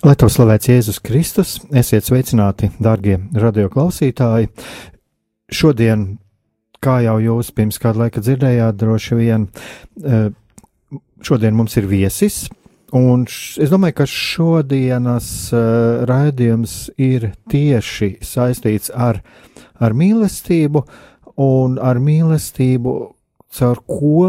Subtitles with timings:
[0.00, 4.48] Lai to slavēts Jēzus Kristus, esiet sveicināti, darbie radioklausītāji.
[5.52, 6.06] Šodien,
[6.80, 9.44] kā jau jūs pirms kāda laika dzirdējāt, droši vien
[10.00, 10.30] eh,
[11.20, 12.46] šodien mums ir viesis.
[12.96, 19.20] Un es domāju, ka šodienas uh, raidījums ir tieši saistīts ar,
[19.78, 20.82] ar mīlestību,
[21.44, 22.96] un ar mīlestību,
[23.54, 24.24] caur ko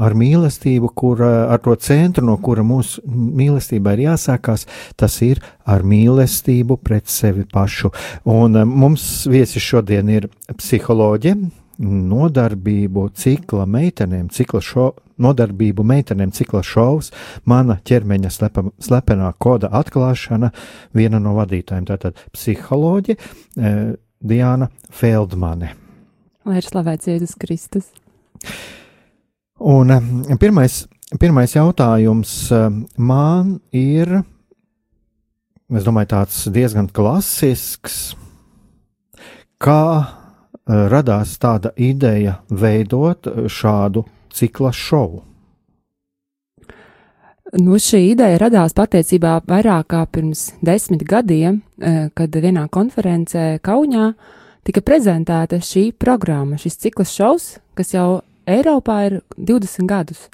[0.00, 4.66] ar mīlestību, kur ar to centru, no kura mūsu mīlestībai ir jāsākās,
[5.00, 7.92] tas ir ar mīlestību pret sevi pašu.
[8.28, 11.36] Un eh, mums viesis šodien ir psiholoģe,
[11.80, 14.88] nodarbību cikla meitenēm, cikla šo,
[15.20, 17.10] nodarbību meitenēm cikla šovs,
[17.48, 20.52] mana ķermeņa slepa, slepenā koda atklāšana,
[20.96, 23.80] viena no vadītājiem, tātad psiholoģe eh,
[24.20, 25.72] Diana Feldmane.
[26.48, 27.88] Lai ir slavēts Jēzus Kristus.
[29.60, 30.86] Un eh, pirmais,
[31.20, 34.22] pirmais jautājums eh, man ir,
[35.68, 38.14] es domāju, tāds diezgan klasisks.
[39.60, 45.26] Kā eh, radās tāda ideja veidot šādu cikla šovu?
[47.60, 51.56] Nu, šī ideja radās patiesībā vairāk kā pirms desmit gadiem,
[52.14, 54.12] kad vienā konferencē Kaunijā
[54.62, 60.28] tika prezentēta šī programma, šis cikls šovs, kas jau Eiropā ir 20 gadus.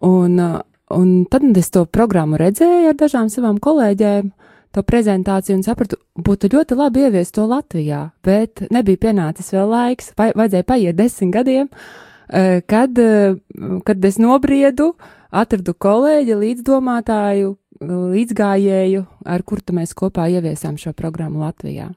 [0.00, 0.60] Un, uh,
[0.96, 4.30] un tad es to programmu redzēju ar dažām savām kolēģēm,
[4.74, 10.12] to prezentāciju un sapratu, būtu ļoti labi ieviest to Latvijā, bet nebija pienācis vēl laiks,
[10.18, 14.92] vai, vajadzēja paiet desmit gadiem, uh, kad, uh, kad es nobriedu,
[15.30, 21.90] atradu kolēģi, līdzdomātāju, līdzgājēju, ar kuru mēs kopā ieviesām šo programmu Latvijā.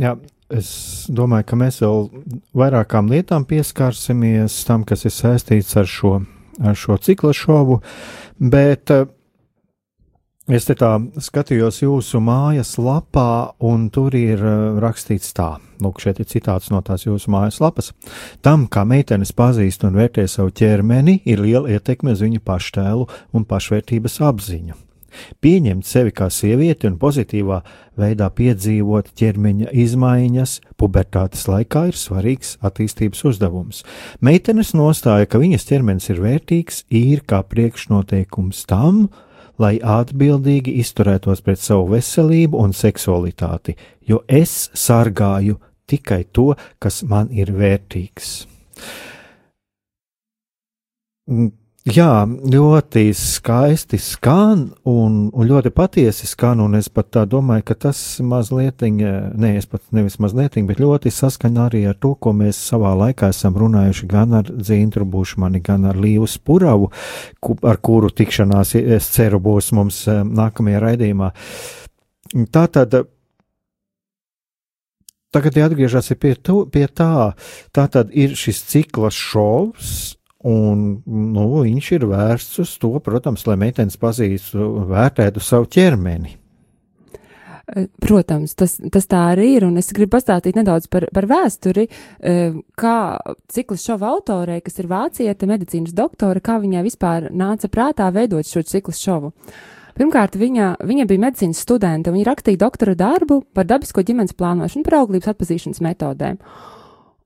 [0.00, 0.14] Jā,
[0.50, 2.08] Es domāju, ka mēs vēl
[2.58, 6.16] vairākām lietām pieskarsimies tam, kas ir saistīts ar šo,
[6.58, 7.76] ar šo cikla šovu,
[8.42, 9.06] bet uh,
[10.50, 15.52] es te tā skatījos jūsu mājas lapā, un tur ir uh, rakstīts tā.
[15.80, 17.94] Lūk, šeit ir citāts no tās jūsu mājas lapas.
[18.42, 23.06] Tam, kā meitenes pazīst un vērtē savu ķermeni, ir liela ietekme uz viņu paštēlu
[23.38, 24.82] un pašvērtības apziņu.
[25.44, 27.60] Pieņemt sevi kā sievieti un pozitīvā
[28.00, 33.82] veidā piedzīvot ķermeņa izmaiņas pubertātes laikā ir svarīgs attīstības uzdevums.
[34.24, 39.08] Meitenes nostāja, ka viņas ķermenis ir vērtīgs, ir kā priekšnoteikums tam,
[39.60, 43.76] lai atbildīgi izturētos pret savu veselību un seksualitāti,
[44.08, 45.60] jo es sargāju
[45.90, 48.30] tikai to, kas man ir vērtīgs.
[51.88, 57.76] Jā, ļoti skaisti skan un, un ļoti patiesi skan, un es pat tā domāju, ka
[57.86, 62.60] tas mazliet, ne, es pat nevis mazliet, bet ļoti saskaņa arī ar to, ko mēs
[62.68, 66.92] savā laikā esam runājuši gan ar Dzīntru Bušmani, gan ar Līvu Spuravu,
[67.40, 71.32] ku, ar kuru tikšanās, es ceru, būs mums eh, nākamajā raidījumā.
[72.52, 73.00] Tā tad.
[75.32, 77.32] Tagad jāatgriežas pie, tu, pie tā,
[77.72, 80.18] tā tad ir šis cikls šovs,
[80.48, 86.38] Un, nu, viņš ir vērsts uz to, protams, lai meitenes pazīstu, vērtētu savu ķermeni.
[87.76, 91.84] Eh, protams, tas, tas tā arī ir, un es gribu pastāstīt nedaudz par, par vēsturi,
[92.18, 92.96] eh, kā
[93.52, 98.64] cikla šova autorei, kas ir vācieta medicīnas doktore, kā viņai vispār nāca prātā veidot šo
[98.66, 99.32] cikla šovu.
[100.00, 105.02] Pirmkārt, viņa, viņa bija medicīnas studente, viņa rakstīja doktora darbu par dabisko ģimenes plānošanu, par
[105.02, 106.40] auglības atpazīšanas metodēm.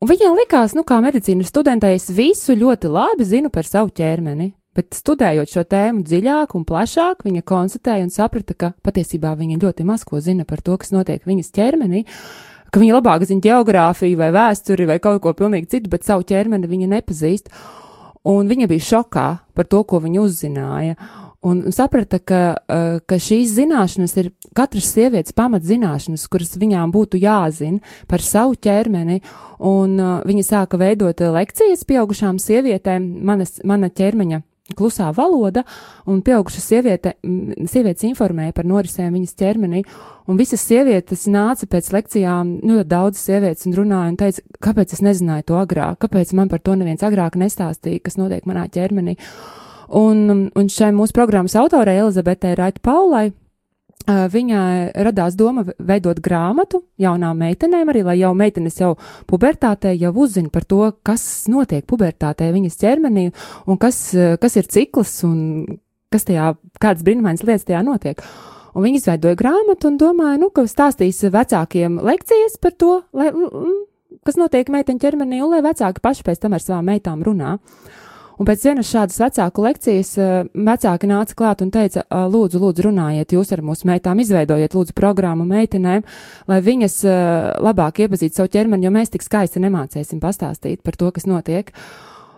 [0.05, 4.51] Un viņai likās, nu, kā medicīnas studentei, es visu ļoti labi zinu par savu ķermeni.
[4.77, 9.87] Bet studējot šo tēmu dziļāk un plašāk, viņa konstatēja un saprata, ka patiesībā viņa ļoti
[9.89, 12.05] maz ko zina par to, kas notiek viņas ķermenī,
[12.69, 16.69] ka viņa labāk zina geogrāfiju vai vēsturi vai kaut ko pilnīgi citu, bet savu ķermeni
[16.69, 17.49] viņa nepazīst.
[18.29, 19.27] Un viņa bija šokā
[19.57, 20.99] par to, ko viņa uzzināja.
[21.45, 27.83] Un saprata, ka, uh, ka šīs zināšanas ir katras sievietes pamatzināšanas, kuras viņām būtu jāzina
[28.11, 29.21] par savu ķermeni,
[29.61, 34.43] un uh, viņa sāka veidot lekcijas pieaugušām sievietēm, manas, mana ķermeņa
[34.73, 35.65] klusā valoda,
[36.09, 37.15] un pieauguša sieviete,
[37.69, 39.83] sievietes informēja par norisēm viņas ķermenī,
[40.31, 45.05] un visas sievietes nāca pēc lekcijām, nu, daudz sievietes un runāja un teica, kāpēc es
[45.05, 49.19] nezināju to agrāk, kāpēc man par to neviens agrāk nestāstīja, kas notiek manā ķermenī.
[49.89, 53.31] Un, un šai mūsu programmas autorei Elizabetei Raita Paulai
[54.05, 58.91] Viņai radās doma veidot grāmatu jaunām meitenēm, arī lai jau meitenes jau
[59.31, 63.31] pubertātē jau uzzina par to, kas notiek pubertātē viņas ķermenī
[63.65, 65.39] un kas, kas ir cikls un
[66.13, 66.53] kas tajā,
[66.85, 68.21] kādas brīnumainas lietas tajā notiek.
[68.77, 73.31] Un viņi izveidoja grāmatu un domāja, nu, ka stāstīs vecākiem lekcijas par to, lai,
[74.27, 77.57] kas notiek meiteņu ķermenī, un lai vecāki paši pēc tam ar savām meitām runā.
[77.57, 78.04] Uh,
[78.39, 83.37] Un pēc vienas šādas vecāku lekcijas eh, vecāki nāca klāt un teica, lūdzu, lūdzu, runājiet
[83.37, 86.03] jūs ar mūsu meitām, izveidojiet lūdzu programmu meitenēm,
[86.51, 86.97] lai viņas
[87.63, 91.71] labāk iepazītu savu ķermeni, jo mēs tik skaisti nemācēsim pastāstīt par to, kas notiek.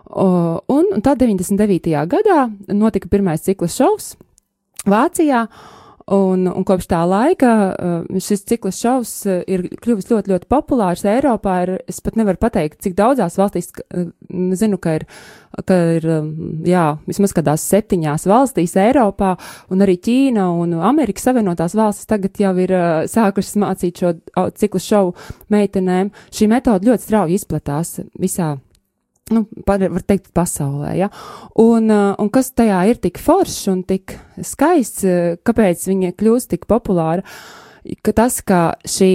[0.07, 1.91] Un, un tad 99.
[2.07, 4.13] gadā notika pirmais cikla šovs
[4.87, 5.47] Vācijā.
[6.07, 7.49] Un, un kopš tā laika
[8.23, 11.57] šis cikls šovs ir kļuvis ļoti, ļoti populārs Eiropā.
[11.65, 13.73] Ir, es pat nevaru pateikt, cik daudzās valstīs,
[14.55, 15.07] zinu, ka ir
[15.65, 16.27] ka ir, um,
[16.67, 19.33] jā, vismaz kādās septiņās valstīs Eiropā,
[19.73, 22.73] un arī Ķīna un Amerikas Savienotās valstis tagad jau ir
[23.09, 24.13] sākušas mācīt šo
[24.59, 25.15] ciklu šovu
[25.53, 26.13] meitenēm.
[26.31, 28.55] Šī metode ļoti strauji izplatās visā
[29.33, 30.95] nu, par, var teikt, pasaulē.
[30.97, 31.11] Ja?
[31.59, 36.53] Un, uh, un kas tajā ir tik foršs un tik skaists, uh, kāpēc viņa kļūst
[36.55, 37.25] tik populāra?
[38.03, 39.11] ka tas, ka šī,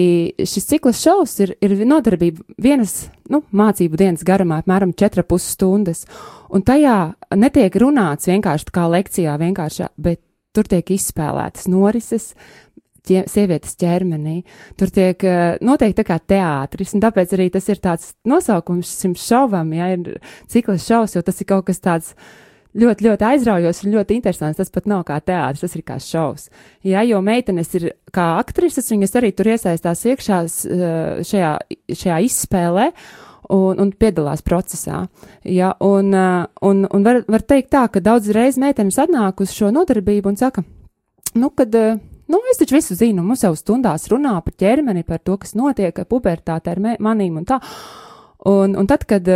[0.48, 6.04] šis cikls šovs ir, ir nodarbība vienas nu, mācību dienas garumā, apmēram 4,5 stundas.
[6.52, 6.96] Un tajā
[7.38, 10.22] netiek runāts vienkārši kā lekcijā, vienkārši, bet
[10.56, 12.32] tur tiek izspēlētas norises.
[13.02, 14.44] Ķie, sievietes ķermenī.
[14.78, 19.16] Tur tiek uh, noteikti tā kā teātris, un tāpēc arī tas ir tāds nosaukums šim
[19.18, 20.20] šovam, ja ir
[20.52, 22.30] cikls šovs, jo tas ir kaut kas tāds uh,
[22.78, 24.60] ļoti, ļoti aizraujošs un ļoti interesants.
[24.60, 26.48] Tas pat nav kā teātris, tas ir kā šovs.
[26.86, 30.40] Jā, jo meitenes ir kā aktrises, viņas arī tur iesaistās iekšā
[31.28, 31.52] šajā,
[31.90, 32.92] šajā izspēlē.
[33.52, 35.02] Un, un piedalās procesā.
[35.44, 39.68] Ja, un un, un var, var teikt tā, ka daudz reizes meitenes atnāk uz šo
[39.74, 40.62] nodarbību un saka,
[41.34, 41.74] nu, kad,
[42.30, 45.98] nu, es taču visu zinu, mums jau stundās runā par ķermeni, par to, kas notiek
[45.98, 47.60] ar pubertāti, ar manīm un tā.
[48.50, 49.26] Un, un tad, kad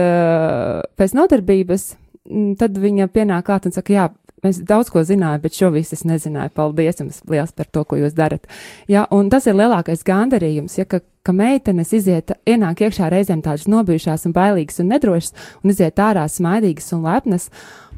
[0.98, 1.92] pēc nodarbības
[2.26, 4.06] Mm, tad viņa pienāk klāt un saka, jā,
[4.44, 6.52] mēs daudz ko zinājām, bet šo visu es nezināju.
[6.56, 8.48] Paldies jums liels par to, ko jūs darat.
[8.90, 13.68] Jā, un tas ir lielākais gandarījums, ja, ka, ka meitenes iziet, ienāk iekšā reizēm tādas
[13.70, 17.50] nobijušās un bailīgas un nedrošas, un iziet ārā smaidīgas un lepnas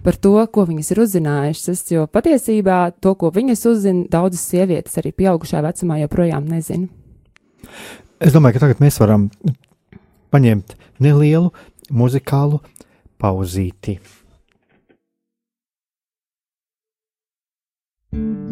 [0.05, 5.13] par to, ko viņas ir uzzinājušas, jo patiesībā to, ko viņas uzzina, daudzas sievietes arī
[5.17, 6.89] pieaugušā vecumā joprojām nezina.
[8.19, 9.29] Es domāju, ka tagad mēs varam
[10.35, 11.53] paņemt nelielu
[11.91, 12.63] muzikālu
[13.21, 13.99] pauzīti.
[18.13, 18.48] Je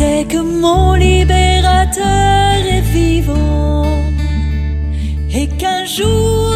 [0.00, 3.84] sais que mon libérateur est vivant
[5.38, 6.49] et qu'un jour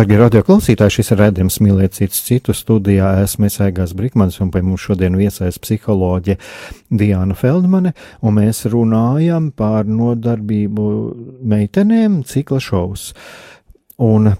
[0.00, 3.10] Darbie radioklausītāji, šis ir redzējums mīlēt citus citu studijā.
[3.20, 6.38] Esmu Aigās Brikmans un pie mums šodien viesaist psiholoģe
[6.88, 7.92] Diana Feldmane,
[8.24, 10.86] un mēs runājam par nodarbību
[11.52, 13.10] meitenēm cikla šovs.
[14.00, 14.30] Un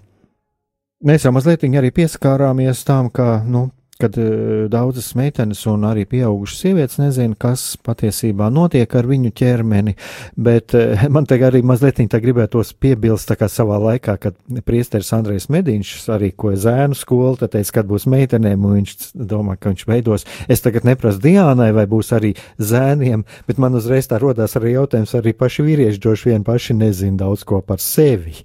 [1.05, 3.67] mēs jau mazliet arī pieskārāmies tam, ka, nu,
[4.01, 9.97] kad uh, daudzas meitenes un arī pieaugušas sievietes nezina, kas patiesībā notiek ar viņu ķermeni,
[10.37, 15.13] bet uh, man te arī mazliet tā gribētos piebilst, tā kā savā laikā, kad priesteris
[15.17, 19.73] Andrejs Mediņš arī ko zēnu skolu, tad teica, kad būs meitenēm, un viņš domā, ka
[19.73, 20.27] viņš veidos.
[20.51, 25.15] Es tagad neprasu Diānai, vai būs arī zēniem, bet man uzreiz tā rodās arī jautājums,
[25.19, 28.37] arī paši vīrieši droši vien paši nezina daudz ko par sevi.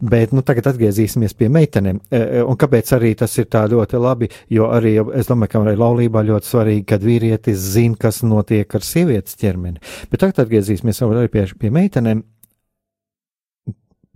[0.00, 2.02] Bet, nu, tagad atgriezīsimies pie meitenēm.
[2.10, 4.87] E, Un kāpēc arī tas ir tā ļoti labi, jo arī
[5.18, 9.82] es domāju, ka arī laulībā ļoti svarīgi, kad vīrietis zina, kas notiek ar sievietes ķermeni.
[10.10, 12.24] Bet tagad atgriezīsimies arī pie, pie meitenēm.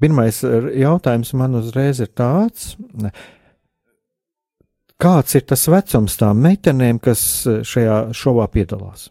[0.03, 2.73] Pirmais jautājums man uzreiz ir tāds.
[5.03, 9.09] Kāds ir tas vecums tām meitenēm, kas šajā šovā piedalās?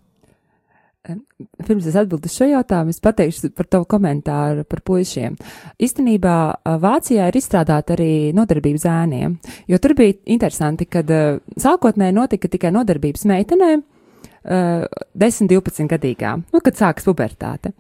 [1.02, 5.34] Pirms es atbildēšu šo jautājumu, es pateikšu par tavu komentāru par puišiem.
[5.82, 6.36] Īstenībā
[6.84, 9.40] Vācijā ir izstrādāta arī nodarbība zēniem,
[9.72, 11.10] jo tur bija interesanti, kad
[11.58, 13.82] sākotnēji notika tikai nodarbības meitenēm,
[14.46, 17.74] 10, 12 gadīgām, nu, kad sākas pubertāte.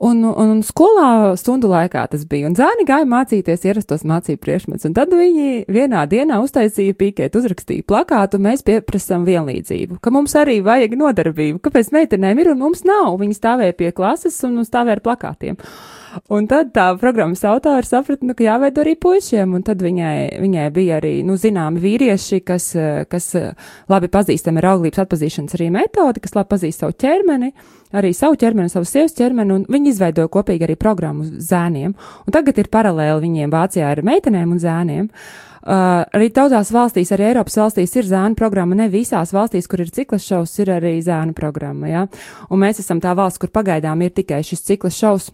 [0.00, 4.88] Un, un, un skolā stundu laikā tas bija, un zēni gāja mācīties ierastos mācību priekšmetus,
[4.88, 10.62] un tad viņi vienā dienā uztaisīja pīkēt, uzrakstīja plakātu, mēs pieprasam vienlīdzību, ka mums arī
[10.64, 15.04] vajag nodarbību, kāpēc meitenēm ir un mums nav, viņi stāvēja pie klases un stāvēja ar
[15.04, 15.60] plakātiem.
[16.30, 20.68] Un tad tā programmas autora saprata, nu, ka jāveido arī puišiem, un tad viņai, viņai
[20.74, 22.70] bija arī, nu, zināmi vīrieši, kas,
[23.10, 23.28] kas
[23.90, 27.52] labi pazīstami ar auglības atpazīšanas arī metodi, kas labi pazīst savu ķermeni,
[27.94, 31.94] arī savu ķermeni, savu sievas ķermeni, un viņi izveidoja kopīgi arī programmu zēniem.
[32.26, 35.08] Un tagad ir paralēli viņiem Vācijā ar meitenēm un zēniem.
[35.60, 38.78] Uh, arī daudzās valstīs, arī Eiropas valstīs ir zēna programma.
[38.78, 41.90] Ne visās valstīs, kur ir cikla šovs, ir arī zēna programma.
[41.90, 42.06] Ja?
[42.48, 45.28] Un mēs esam tā valsts, kur pagaidām ir tikai šis cikla šovs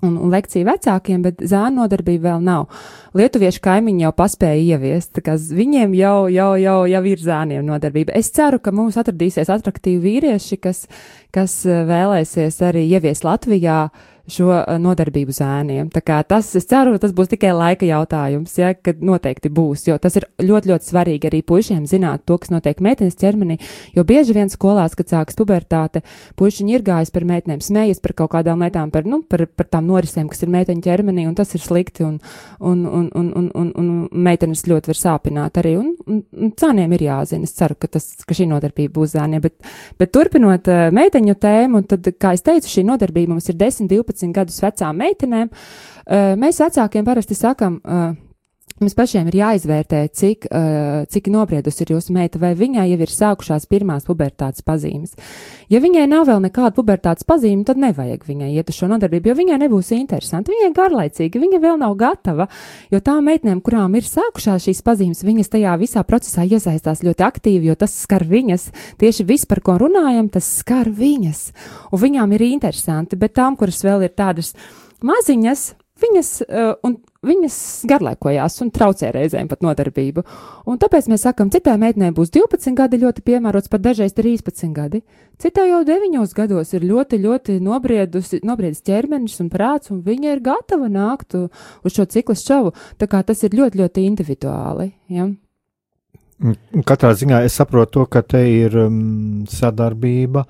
[0.00, 2.82] un, un lekcija vecākiem, bet zēnu nodarbība vēl nav.
[3.18, 8.14] Lietuviešu kaimiņi jau paspēja ieviest, tā kā viņiem jau, jau, jau, jau ir zēniem nodarbība.
[8.18, 10.86] Es ceru, ka mums atradīsies atraktīvi vīrieši, kas,
[11.34, 13.86] kas vēlēsies arī ieviest Latvijā
[14.30, 15.88] šo nodarbību zēniem.
[15.92, 19.96] Tā kā tas, es ceru, tas būs tikai laika jautājums, ja, kad noteikti būs, jo
[20.02, 23.58] tas ir ļoti, ļoti svarīgi arī puišiem zināt to, kas notiek meitenes ķermenī,
[23.96, 26.04] jo bieži vien skolās, kad sākas pubertāte,
[26.38, 29.90] puišiņi ir gājis par meitenēm, smējas par kaut kādām lietām, par, nu, par, par tām
[29.90, 32.20] norisēm, kas ir meiteņu ķermenī, un tas ir slikti, un,
[32.60, 36.94] un, un, un, un, un, un meitenes ļoti var sāpināt arī, un, un, un cāniem
[36.94, 37.48] ir jāzina.
[37.48, 39.58] Es ceru, ka, tas, ka šī nodarbība būs zēniem, bet,
[39.98, 40.86] bet turpinot uh,
[41.22, 45.50] meiteņu tēmu, tad, kā es teicu, šī nodarbība mums ir 10, 12 gadus vecām meitenēm.
[46.38, 47.80] Mēs vecākiem parasti sakam,
[48.82, 53.10] Mums pašiem ir jāizvērtē, cik, uh, cik nobriedusi ir jūsu meita, vai viņai jau ir
[53.14, 55.12] sākušās pirmās pubertātes pazīmes.
[55.70, 59.36] Ja viņai nav vēl nekāda pubertātes pazīme, tad nevajag viņai iet uz šo nodarbību, jo
[59.38, 60.50] viņai nebūs interesanti.
[60.50, 62.48] Viņai garlaicīgi, viņa vēl nav gatava,
[62.90, 67.70] jo tām meitenēm, kurām ir sākušās šīs pazīmes, viņas tajā visā procesā iesaistās ļoti aktīvi,
[67.70, 68.72] jo tas skar viņas.
[68.98, 71.44] Tieši viss, par ko runājam, tas skar viņas.
[71.94, 74.56] Un viņām ir interesanti, bet tām, kuras vēl ir tādas
[75.06, 75.68] maziņas,
[76.00, 76.94] viņas, uh,
[77.26, 77.56] viņas
[77.90, 80.24] garlaikojās un traucē reizēm pat nodarbību.
[80.70, 85.02] Un tāpēc mēs sakam, citai meitenei būs 12 gadi ļoti piemērots, pat dažreiz 13 gadi.
[85.42, 90.90] Citai jau 9 gados ir ļoti, ļoti nobriedis ķermenis un prāts, un viņa ir gatava
[90.92, 92.74] nākt uz šo ciklu šovu.
[92.98, 94.92] Tā kā tas ir ļoti, ļoti individuāli.
[95.12, 95.30] Ja?
[96.86, 100.42] Katrā ziņā es saprotu to, ka te ir um, sadarbība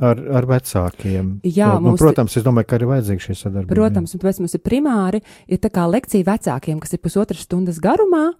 [0.00, 1.32] ar, ar vecākiem.
[1.44, 3.74] Jā, nu, mums- protams, es domāju, ka arī vajadzīga šī sadarbība.
[3.76, 7.80] Protams, un tāpēc mums ir primāri, ir tā kā lekcija vecākiem, kas ir pusotras stundas
[7.82, 8.30] garumā.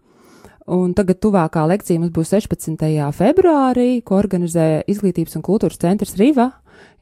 [0.71, 3.11] Un tagad tuvākā lekcija mums būs 16.
[3.17, 6.53] februārī, ko organizē Izglītības un kultūras centrs Riva.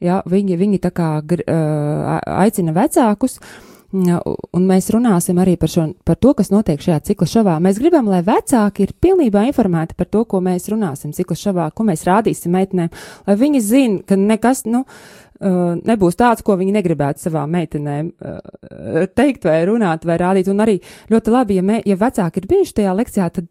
[0.01, 5.71] Ja, viņi, viņi tā kā gr, uh, aicina vecākus, ja, un mēs runāsim arī par,
[5.71, 7.55] šo, par to, kas notiek šajā cikla šovā.
[7.63, 11.87] Mēs gribam, lai vecāki ir pilnībā informēti par to, ko mēs runāsim cikla šovā, ko
[11.87, 12.91] mēs rādīsim meitenēm,
[13.25, 19.01] lai viņi zina, ka nekas, nu, uh, nebūs tāds, ko viņi negribētu savām meitenēm uh,
[19.17, 20.53] teikt vai runāt vai rādīt.
[20.53, 20.77] Un arī
[21.09, 23.49] ļoti labi, ja, me, ja vecāki ir bijuši tajā lekcijā, tad,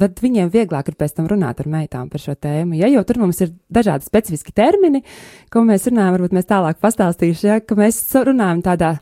[0.00, 2.80] tad viņiem vieglāk ir pēc tam runāt ar meitām par šo tēmu.
[2.80, 5.04] Ja, jo tur mums ir dažādi specifiski termini,
[5.52, 8.96] ko mēs runājam, varbūt mēs tālāk pastāstīšu, ja, ka mēs runājam tādā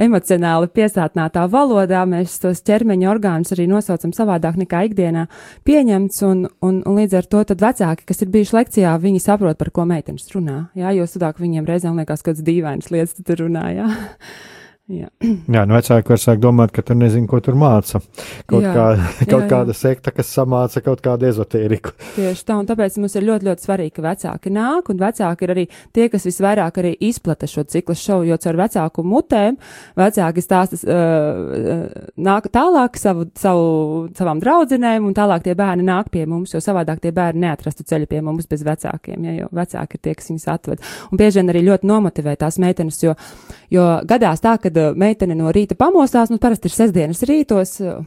[0.00, 5.26] emocionāli piesātnētā valodā, mēs tos ķermeņa orgānus arī nosaucam savādāk nekā ikdienā
[5.68, 9.58] pieņemts, un, un, un līdz ar to tad vecāki, kas ir bijuši lekcijā, viņi saprot,
[9.60, 13.70] par ko meitenes runā, jā, jo studāk viņiem reizēm liekas kāds dīvainas lietas, tur runā,
[13.76, 13.90] jā.
[14.86, 15.08] Jā.
[15.50, 17.98] Jā, nu vecāki var sākt domāt, ka tur nezinu, ko tur māca.
[18.46, 18.84] Kaut, Jā, kā,
[19.24, 19.48] kaut jā, jā.
[19.50, 21.90] kāda sekta, kas samāca kaut kādu ezotēriku.
[22.14, 25.52] Tieši tā, un tāpēc mums ir ļoti, ļoti svarīgi, ka vecāki nāk, un vecāki ir
[25.56, 29.58] arī tie, kas visvairāk arī izplata šo ciklu šovu, jo caur vecāku mutēm
[29.98, 33.66] vecāki stāsta, uh, nāk tālāk savu, savu,
[34.14, 38.06] savām draudzenēm, un tālāk tie bērni nāk pie mums, jo savādāk tie bērni neatrastu ceļu
[38.14, 40.88] pie mums bez vecākiem, ja, jo vecāki ir tie, kas viņus atved.
[41.10, 43.18] Un bieži vien arī ļoti nomotivē tās meitenes, jo,
[43.70, 47.78] jo gadās tā, ka meitene no rīta pamostās, nu parasti ir sestdienas rītos.
[47.82, 48.04] Uh,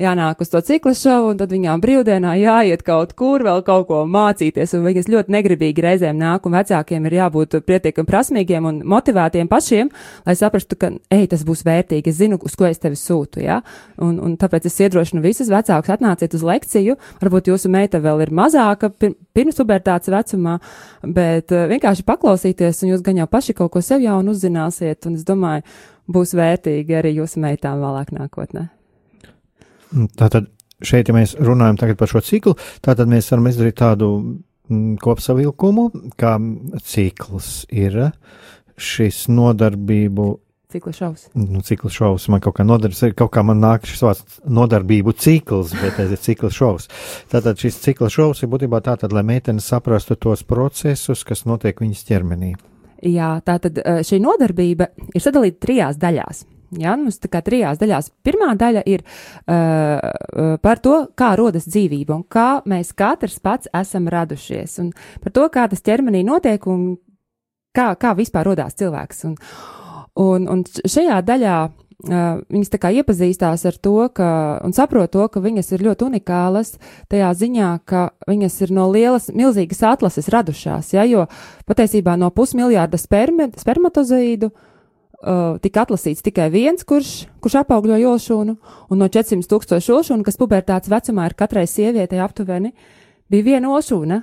[0.00, 4.00] jānāk uz to ciklu šovu, un tad viņām brīvdienā jāiet kaut kur vēl kaut ko
[4.08, 9.50] mācīties, un viņas ļoti negribīgi reizēm nāk, un vecākiem ir jābūt pietiekami prasmīgiem un motivētiem
[9.50, 9.90] pašiem,
[10.26, 13.60] lai saprastu, ka, ej, tas būs vērtīgi, es zinu, uz ko es tevi sūtu, jā,
[14.00, 18.34] un, un tāpēc es iedrošinu visus vecākus atnāciet uz lekciju, varbūt jūsu meita vēl ir
[18.34, 20.58] mazāka, pir pirms pubertātes vecumā,
[21.04, 25.20] bet uh, vienkārši paklausīties, un jūs gan jau paši kaut ko sev jaunu uzzināsiet, un
[25.20, 25.66] es domāju,
[26.10, 28.68] būs vērtīgi arī jūsu meitām vēlāk nākotnē.
[29.90, 30.50] Tātad
[30.86, 34.10] šeit, ja mēs runājam par šo ciklu, tātad mēs varam izdarīt tādu
[34.70, 35.88] mm, kopsavilkumu,
[36.20, 36.36] kā
[36.86, 37.98] cikls ir
[38.80, 40.30] šis nodarbību.
[40.70, 41.24] Cikla šaus.
[41.34, 45.74] Nu, cikls šovs man kaut kā nodarbs, kaut kā man nāk šis vārds nodarbību cikls,
[45.80, 46.86] bet tas ir cikls šovs.
[47.32, 52.06] Tātad šis cikls šovs ir būtībā tātad, lai meitenes saprastu tos procesus, kas notiek viņas
[52.06, 52.54] ķermenī.
[53.10, 56.44] Jā, tā tad eh, šī nodarbība ir sadalīta trijās daļās.
[56.78, 58.12] Jā, mums tā kā trijās daļās.
[58.22, 64.06] Pirmā daļa ir uh, par to, kā rodas dzīvība un kā mēs katrs pats esam
[64.10, 66.92] radušies, un par to, kā tas ķermenī notiek un
[67.74, 69.26] kā, kā vispār rodās cilvēks.
[69.26, 69.34] Un,
[70.22, 74.30] un, un šajā daļā uh, viņas tā kā iepazīstās ar to, ka,
[74.62, 76.76] un saprot to, ka viņas ir ļoti unikālas
[77.10, 81.26] tajā ziņā, ka viņas ir no lielas, milzīgas atlases radušās, ja, jo
[81.66, 84.66] patiesībā no pusmiljārda sperme, spermatozoīdu uh,
[85.60, 88.56] tika atlasīts tikai viens, kurš, kurš apaugļo jošūnu,
[88.90, 92.72] un no 400 tūkstošu ošūnu, kas pubertātes vecumā ir katrai sievietei aptuveni,
[93.30, 94.22] bija viena ošūna,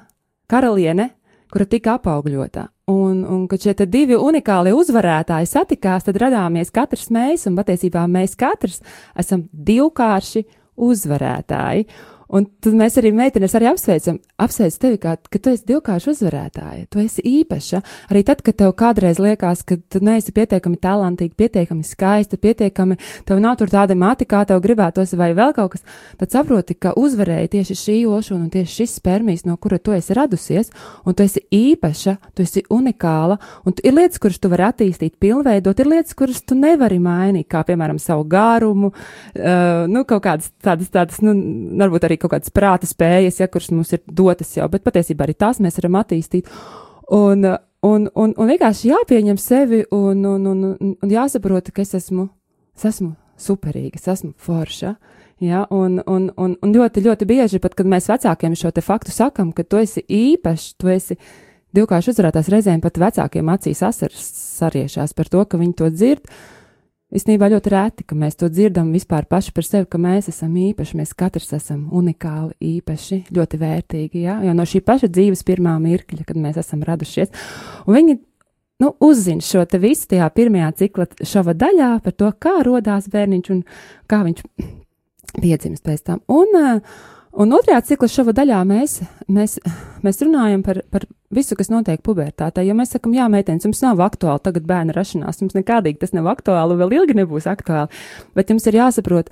[0.50, 1.12] karaliene,
[1.54, 2.68] kura tika apaugļota.
[2.88, 8.38] Un, un kad šie divi unikāli uzvarētāji satikās, tad radāmies katrs mēs, un patiesībā mēs
[8.40, 8.80] katrs
[9.20, 10.46] esam divkārši
[10.88, 11.88] uzvarētāji.
[12.28, 16.88] Un tad mēs arī meitenes arī apsveicam, apsveicam tevi, kā, ka tu esi divkārši uzvarētāja,
[16.92, 17.80] tu esi īpaša.
[18.12, 23.40] Arī tad, kad tev kādreiz liekas, ka tu neesi pietiekami talantīga, pietiekami skaista, pietiekami, tev
[23.44, 25.86] nav tur tāda mati, kā tev gribētos, vai vēl kaut kas,
[26.20, 30.18] tad saproti, ka uzvarēja tieši šī ošana un tieši šis spermijas, no kura tu esi
[30.18, 30.74] radusies,
[31.08, 35.80] un tu esi īpaša, tu esi unikāla, un ir lietas, kuras tu vari attīstīt, pilnveidot,
[35.80, 40.92] ir lietas, kuras tu nevari mainīt, kā piemēram savu gārumu, uh, nu, kaut kādas tādas,
[40.92, 41.34] tādas, nu,
[41.80, 45.38] varbūt arī kaut kādas prāta spējas, ja, kuras mums ir dotas jau, bet patiesībā arī
[45.38, 46.50] tās mēs varam attīstīt.
[47.14, 47.46] Un,
[47.86, 52.28] un, un, un vienkārši jāpieņem sevi un, un, un, un, jāsaprot, ka es esmu,
[52.78, 54.96] es esmu superīga, es esmu forša.
[55.40, 59.52] Ja, un, un, un, un ļoti, ļoti bieži, pat kad mēs vecākiem šo faktu sakam,
[59.54, 61.18] ka tu esi īpašs, tu esi
[61.78, 66.26] divkārši uzvarētājs reizēm pat vecākiem acīs asaras sariešās par to, ka viņi to dzird.
[67.08, 70.98] Īstenībā ļoti reti, ka mēs to dzirdam vispār paši par sevi, ka mēs esam īpaši,
[71.00, 76.26] mēs katrs esam unikāli, īpaši, ļoti vērtīgi, jā, jau no šī paša dzīves pirmā mirkļa,
[76.28, 77.32] kad mēs esam radušies.
[77.88, 78.18] Un viņi,
[78.84, 83.54] nu, uzzina šo te visu tajā pirmajā cikla šova daļā par to, kā rodās bērniņš
[83.56, 83.64] un
[84.12, 84.44] kā viņš
[85.46, 86.20] piedzimst pēc tam.
[86.28, 87.00] Un, uh,
[87.38, 88.96] Un otrajā cikla šova daļā mēs,
[89.30, 89.60] mēs,
[90.02, 92.64] mēs runājam par, par visu, kas notiek pubertātē.
[92.66, 96.32] Jo mēs sakam, jā, meitenes, jums nav aktuāli tagad bērna rašanās, jums nekādīgi tas nav
[96.32, 97.94] aktuāli, vēl ilgi nebūs aktuāli.
[98.38, 99.30] Bet jums ir jāsaprot,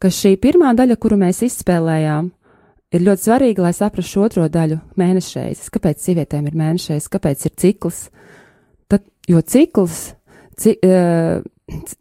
[0.00, 2.32] ka šī pirmā daļa, kuru mēs izspēlējām,
[2.96, 5.68] ir ļoti svarīgi, lai saprastu otro daļu mēneša reizes.
[5.76, 8.02] Kāpēc sievietēm ir mēneša reizes, kāpēc ir cikls?
[8.88, 10.02] Tad, jo cikls,
[10.56, 11.44] ci, uh,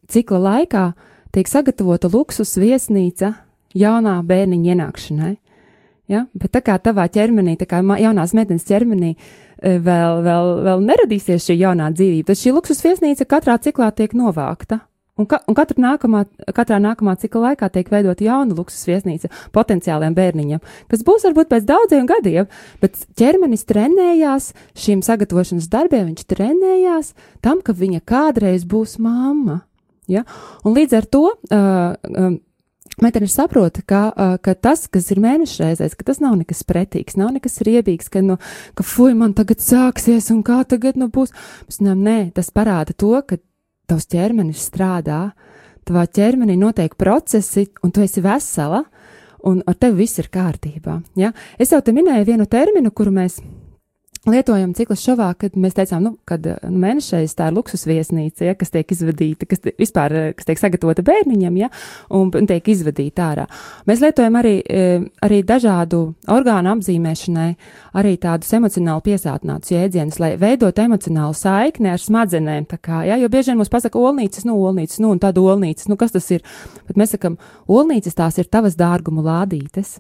[0.08, 0.90] cikla laikā
[1.36, 3.36] tiek sagatavota luksus viesnīca
[3.78, 5.36] jaunā bērniņa ienākšanai.
[6.12, 6.26] Ja?
[6.36, 9.16] Bet tā kā tavā ķermenī, tā kā jaunās meitenes ķermenī,
[9.62, 14.82] vēl, vēl, vēl neradīsies šī jaunā dzīvība, tad šī luksus viesnīca katrā ciklā tiek novākta.
[15.20, 16.24] Un, ka, un katra nākamā,
[16.56, 21.68] katrā nākamā cikla laikā tiek veidota jauna luksus viesnīca potenciāliem bērniņiem, kas būs varbūt pēc
[21.68, 22.48] daudziem gadiem,
[22.82, 27.12] bet ķermenis trenējās šīm sagatavošanas darbiem, viņš trenējās
[27.44, 29.62] tam, ka viņa kādreiz būs mamma.
[30.10, 30.24] Ja?
[30.66, 31.28] Un līdz ar to.
[31.52, 32.40] Uh, um,
[33.02, 37.18] Meitene saprot, ka, uh, ka tas, kas ir mēneša reizēs, ka tas nav nekas pretīgs,
[37.18, 38.36] nav nekas riebīgs, ka, nu,
[38.78, 41.34] ka fuj, man tagad sāksies un kā tagad nu būs.
[41.66, 43.40] Mēs zinām, nē, tas parāda to, ka
[43.90, 45.32] tavs ķermenis strādā,
[45.88, 48.84] tavā ķermenī notiek procesi, un tu esi vesela,
[49.50, 51.00] un ar tevi viss ir kārtībā.
[51.18, 51.34] Ja?
[51.58, 53.40] Es jau te minēju vienu terminu, kuru mēs
[54.30, 58.58] lietojam cikla šovā, kad mēs teicām, nu, kad nu, mēnešais tā ir luksus viesnīca, ja,
[58.58, 61.72] kas tiek izvadīta, kas te, vispār, kas tiek sagatavota bērniņam, ja,
[62.14, 63.48] un, un tiek izvadīta ārā.
[63.90, 64.84] Mēs lietojam arī, e,
[65.26, 67.48] arī dažādu orgānu apzīmēšanai,
[67.98, 73.32] arī tādus emocionāli piesātinātus jēdzienus, lai veidot emocionālu saikni ar smadzenēm, tā kā, ja, jo
[73.32, 76.46] bieži vien mums pasaka olnīcas, nu, olnīcas, nu, un tad olnīcas, nu, kas tas ir?
[76.86, 79.98] Bet mēs sakam, olnīcas tās ir tavas dārgumu lādītes.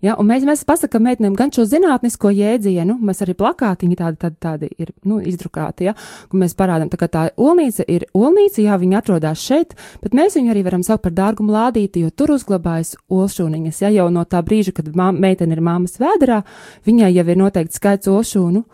[0.00, 4.36] Ja, un mēs, mēs pasakām meitenēm gan šo zinātnisko jēdzienu, mēs arī plakātiņi tādi, tādi,
[4.40, 5.94] tādi ir nu, izdrukāti, ja,
[6.32, 10.38] un mēs parādām, tā, ka tā olnīca ir olnīca, jā, viņa atrodas šeit, bet mēs
[10.38, 14.40] viņu arī varam saukt par dārgumu lādīti, jo tur uzglabājas olšūniņas, ja jau no tā
[14.44, 16.40] brīža, kad meitene ir māmas vēderā,
[16.88, 18.64] viņai jau ir noteikti skaits olšūnu.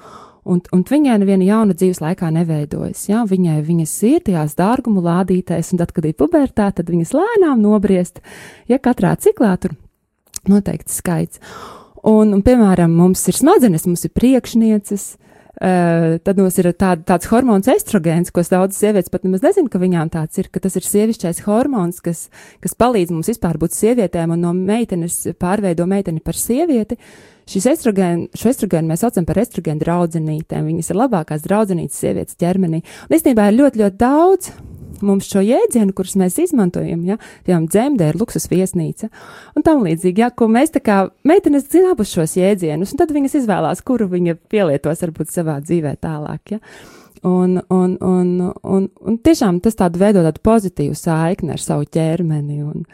[0.46, 3.00] Un, un viņai neviena jauna dzīves laikā neveidojas.
[3.08, 3.24] Ja?
[3.26, 8.22] Viņai viņas ir tajās dārgumu lādītēs, un tad, kad ir pubertā, tad viņas lēnām nobriest.
[8.70, 9.74] Ja katrā ciklā tur
[10.52, 11.42] noteikts skaits.
[12.06, 15.14] Un, un, piemēram, mums ir smadzenes, mums ir priekšnieces,
[15.56, 19.80] Uh, tad mums ir tād, tāds hormons estrogēns, ko daudzas sievietes pat nemaz nezina, ka
[19.80, 22.26] viņām tāds ir, ka tas ir sievišķais hormons, kas,
[22.60, 26.98] kas palīdz mums vispār būt sievietēm un no meitenes pārveido meiteni par sievieti.
[27.48, 30.68] Šis estrogēn, šo estrogēnu mēs saucam par estrogēnu draudzenītēm.
[30.74, 32.82] Viņas ir labākās draudzenītes sievietes ķermenī.
[33.08, 34.52] Un īstenībā ir ļoti, ļoti daudz
[35.04, 39.10] mums šo jēdzienu, kurus mēs izmantojam, ja, piemēram, dzemdē ir luksus viesnīca
[39.56, 43.14] un tam līdzīgi, ja, ko mēs tā kā meitenes zina abus šos jēdzienus, un tad
[43.16, 46.62] viņas izvēlās, kuru viņa pielietos varbūt savā dzīvē tālāk, ja.
[47.26, 52.60] Un, un, un, un, un tiešām tas tādu veido tādu pozitīvu saikni ar savu ķermeni,
[52.62, 52.84] un,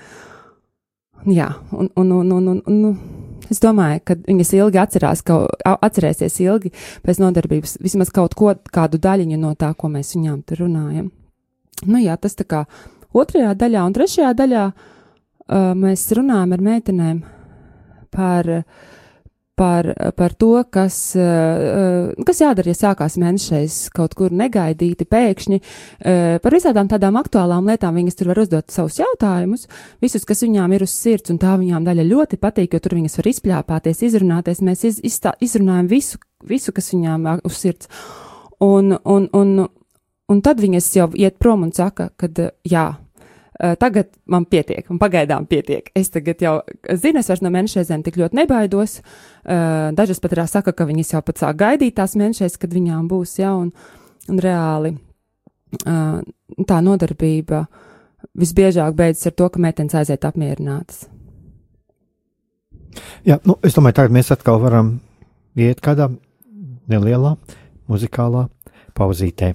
[1.28, 5.42] jā, un, un, un, un, un, un es domāju, ka viņas ilgi atcerās, ka
[5.74, 6.72] atcerēsies ilgi
[7.04, 11.10] pēc nodarbības vismaz kaut ko, kādu daļiņu no tā, ko mēs viņām tur runājam.
[11.88, 12.64] Nu, jā, tas tā kā
[13.12, 17.22] otrajā daļā un trešajā daļā uh, mēs runājam ar meitenēm
[18.12, 18.48] par,
[19.58, 26.38] par, par to, kas, uh, kas jādara, ja sākās mēnešais kaut kur negaidīti, pēkšņi, uh,
[26.44, 29.66] par visādām tādām aktuālām lietām viņas tur var uzdot savus jautājumus,
[30.04, 33.18] visus, kas viņām ir uz sirds, un tā viņām daļa ļoti patīk, jo tur viņas
[33.18, 37.90] var izpļāpāties, izrunāties, mēs iz, izstā, izrunājam visu, visu, kas viņām uz sirds.
[38.62, 39.56] Un, un, un,
[40.30, 42.28] Un tad viņas jau iet prom un saka, ka
[42.68, 42.86] jā,
[43.78, 45.90] tagad man pietiek, un pagaidām pietiek.
[45.98, 46.54] Es tagad jau
[46.88, 49.00] zinu, es vairs no mēnešreizēm tik ļoti nebaidos.
[49.98, 53.36] Dažas pat arī saka, ka viņas jau pat sāk gaidīt tās mēnešreiz, kad viņām būs,
[53.42, 53.72] jā, un,
[54.30, 54.96] un reāli
[55.82, 57.64] tā nodarbība
[58.38, 61.06] visbiežāk beidzas ar to, ka meitenes aiziet apmierinātas.
[63.24, 64.96] Jā, nu, es domāju, tagad mēs atkal varam
[65.56, 66.10] iet kādā
[66.90, 67.36] nelielā
[67.88, 68.48] muzikālā
[68.96, 69.54] pauzītē.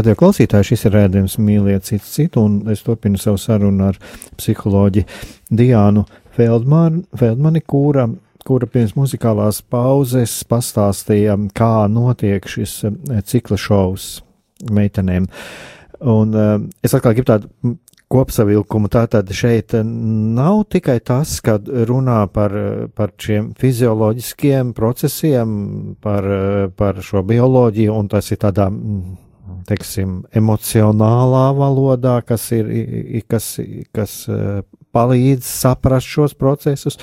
[0.00, 3.98] Radio klausītāji, šis ir rādījums mīliet citu citu, un es turpinu savu sarunu ar
[4.40, 5.04] psiholoģi
[5.52, 8.06] Diānu Feldmani, Feldmani kura,
[8.46, 14.08] kura pirms muzikālās pauzes pastāstīja, kā notiek šis eh, cikla šovs
[14.72, 15.28] meitenēm.
[16.00, 17.76] Un uh, es atkal gribu tādu
[18.10, 18.88] kopsavilkumu.
[18.90, 22.56] Tātad šeit nav tikai tas, kad runā par,
[22.96, 25.50] par šiem fizioloģiskiem procesiem,
[26.00, 26.26] par,
[26.76, 28.70] par šo bioloģiju, un tas ir tādā
[29.68, 32.70] teiksim, emocionālā valodā, kas ir,
[33.30, 33.52] kas,
[33.94, 34.62] kas eh,
[34.94, 36.98] palīdz saprast šos procesus,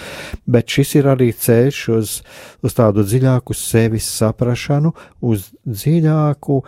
[0.46, 2.18] bet šis ir arī ceļš uz,
[2.64, 6.62] uz tādu dziļāku sevis saprašanu, uz dziļāku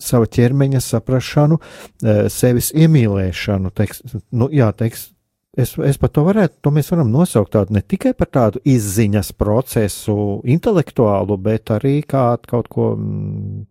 [0.00, 1.60] sava ķermeņa saprašanu,
[2.02, 5.10] eh, sevis iemīlēšanu, teiks, nu, jā, teiks,
[5.58, 9.32] Es, es pat to varētu, to mēs varam nosaukt tādu ne tikai par tādu izziņas
[9.34, 10.14] procesu,
[10.46, 13.64] intelektuālu, bet arī kā kaut ko mm,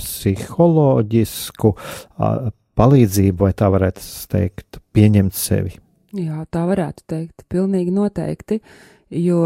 [0.00, 1.74] psiholoģisku
[2.80, 5.76] palīdzību, vai tā varētu teikt, pieņemt sevi.
[6.16, 8.58] Jā, tā varētu teikt, pilnīgi noteikti.
[9.10, 9.40] Jo,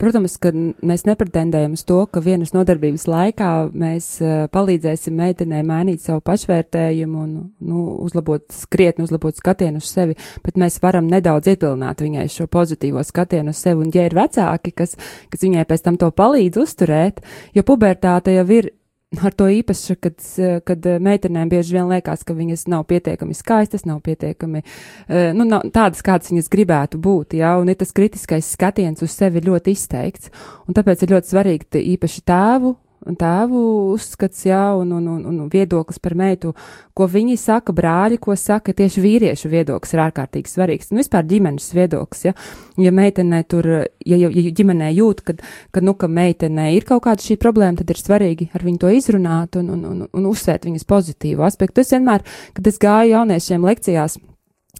[0.00, 4.06] protams, ka mēs nepretendējam uz to, ka vienas nodarbības laikā mēs
[4.52, 10.80] palīdzēsim meitenei mainīt savu pašvērtējumu un nu, uzlabot, krietni uzlabot skatienu uz sevi, bet mēs
[10.80, 13.84] varam nedaudz iepilināt viņai šo pozitīvo skatienu uz sevi.
[13.84, 14.96] Un, ja ir vecāki, kas,
[15.28, 17.20] kas viņai pēc tam to palīdz uzturēt,
[17.52, 18.72] jo pubertāte jau ir
[19.18, 20.18] ar to īpaši, kad,
[20.66, 24.62] kad meitenēm bieži vien liekas, ka viņas nav pietiekami skaistas, nav pietiekami,
[25.08, 29.10] eh, nu, nav tādas, kādas viņas gribētu būt, jā, un ir tas kritiskais skatiens uz
[29.10, 30.30] sevi ļoti izteikts,
[30.68, 33.60] un tāpēc ir ļoti svarīgi īpaši tēvu tēvu
[33.94, 36.52] uzskats, jā, un, un, un, un viedoklis par meitu,
[36.96, 40.90] ko viņi saka, brāļi, ko saka, tieši vīriešu viedoklis ir ārkārtīgi svarīgs.
[40.92, 42.34] Nu, vispār ģimenes viedoklis, ja,
[42.80, 43.68] ja meitenē tur,
[44.04, 45.36] ja, ja, ja ģimenē jūt, ka,
[45.72, 48.94] ka, nu, ka meitenē ir kaut kāda šī problēma, tad ir svarīgi ar viņu to
[48.96, 51.84] izrunāt un, un, un, un uzsvērt viņas pozitīvu aspektu.
[51.84, 54.20] Es vienmēr, kad es gāju jauniešiem lekcijās,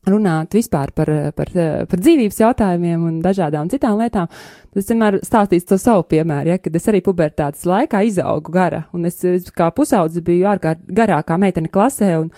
[0.08, 1.50] runāt vispār par, par,
[1.90, 6.60] par dzīvības jautājumiem un dažādām citām lietām, tad es vienmēr stāstīšu to savu piemēru, ja,
[6.62, 11.36] kad es arī pubertātes laikā izaugu gara, un es, es kā pusaudze biju ārkārt garākā
[11.40, 12.30] meitene klasē, un,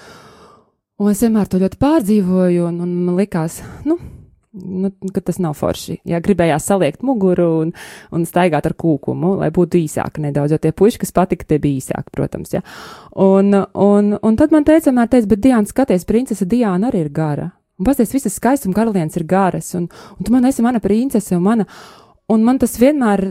[0.98, 3.98] un es vienmēr to ļoti pārdzīvoju, un, un man likās, nu,
[4.52, 5.98] nu, ka tas nav forši.
[6.08, 7.72] Jā, gribējās saliekt muguru un,
[8.12, 11.80] un staigāt ar kūkumu, lai būtu īsāka nedaudz, jo tie puiši, kas patika, tie bija
[11.80, 12.62] īsāki, protams, jā.
[13.24, 17.12] Un, un, un tad man teica, man teica, bet Diana, skaties, princese Diana arī ir
[17.14, 17.50] gara.
[17.80, 21.42] Un pasties, visas skaistuma karalienes ir garas, un, un tu man esi mana princese un
[21.42, 21.66] mana,
[22.30, 23.24] un man tas vienmēr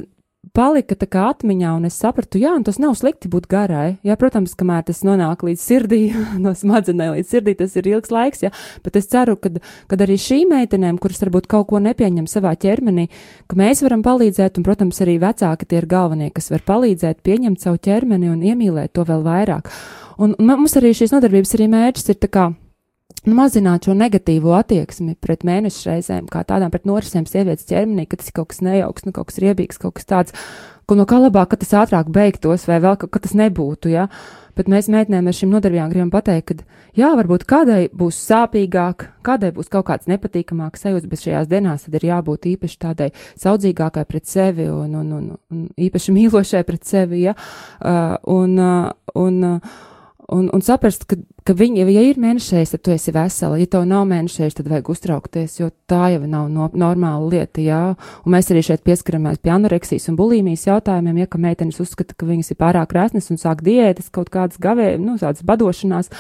[0.56, 4.00] palika tā kā atmiņā, un es sapratu, jā, un tas nav slikti būt garai.
[4.06, 6.02] Jā, protams, kamēr tas nonāk līdz sirdī,
[6.44, 8.52] no smadzenē līdz sirdī, tas ir ilgs laiks, jā,
[8.86, 13.08] bet es ceru, ka arī šīm meitenēm, kuras varbūt kaut ko nepieņem savā ķermenī,
[13.48, 17.62] ka mēs varam palīdzēt, un, protams, arī vecāki tie ir galvenie, kas var palīdzēt pieņemt
[17.62, 19.72] savu ķermeni un iemīlēt to vēl vairāk.
[20.22, 22.50] Un, un mums arī šīs nodarbības arī mērķis ir tā kā
[23.30, 28.32] mazināt šo negatīvo attieksmi pret mēnešu reizēm, kā tādām pret norisēm sievietes ķermenī, ka tas
[28.32, 30.38] ir kaut kas nejauks, nu, kaut kas riebīgs, kaut kas tāds,
[30.90, 34.08] ko no kā labāk, ka tas ātrāk beigtos, vai vēl, ka, ka tas nebūtu, jā.
[34.08, 34.40] Ja?
[34.58, 39.52] Bet mēs meitenēm ar šīm nodarbībām gribam pateikt, ka, jā, varbūt kādai būs sāpīgāk, kādai
[39.56, 44.28] būs kaut kāds nepatīkamāks sajūts, bet šajās dienās tad ir jābūt īpaši tādai saudzīgākai pret
[44.28, 48.92] sevi un, un, un, un īpaši mīlošai pret sevi, ja, uh, un, uh,
[49.24, 49.80] un, uh,
[50.36, 53.86] un, un saprast, ka, ka viņi, ja ir mēnešais, tad tu esi vesela, ja tev
[53.90, 57.82] nav mēnešais, tad vajag uztraukties, jo tā jau nav no, normāla lieta, jā,
[58.26, 62.30] un mēs arī šeit pieskaramies pie anoreksijas un bulimijas jautājumiem, ja, ka meitenes uzskata, ka
[62.30, 66.12] viņas ir pārāk resnes un sāk diētas, kaut kādas gavē, nu, tādas badošanās,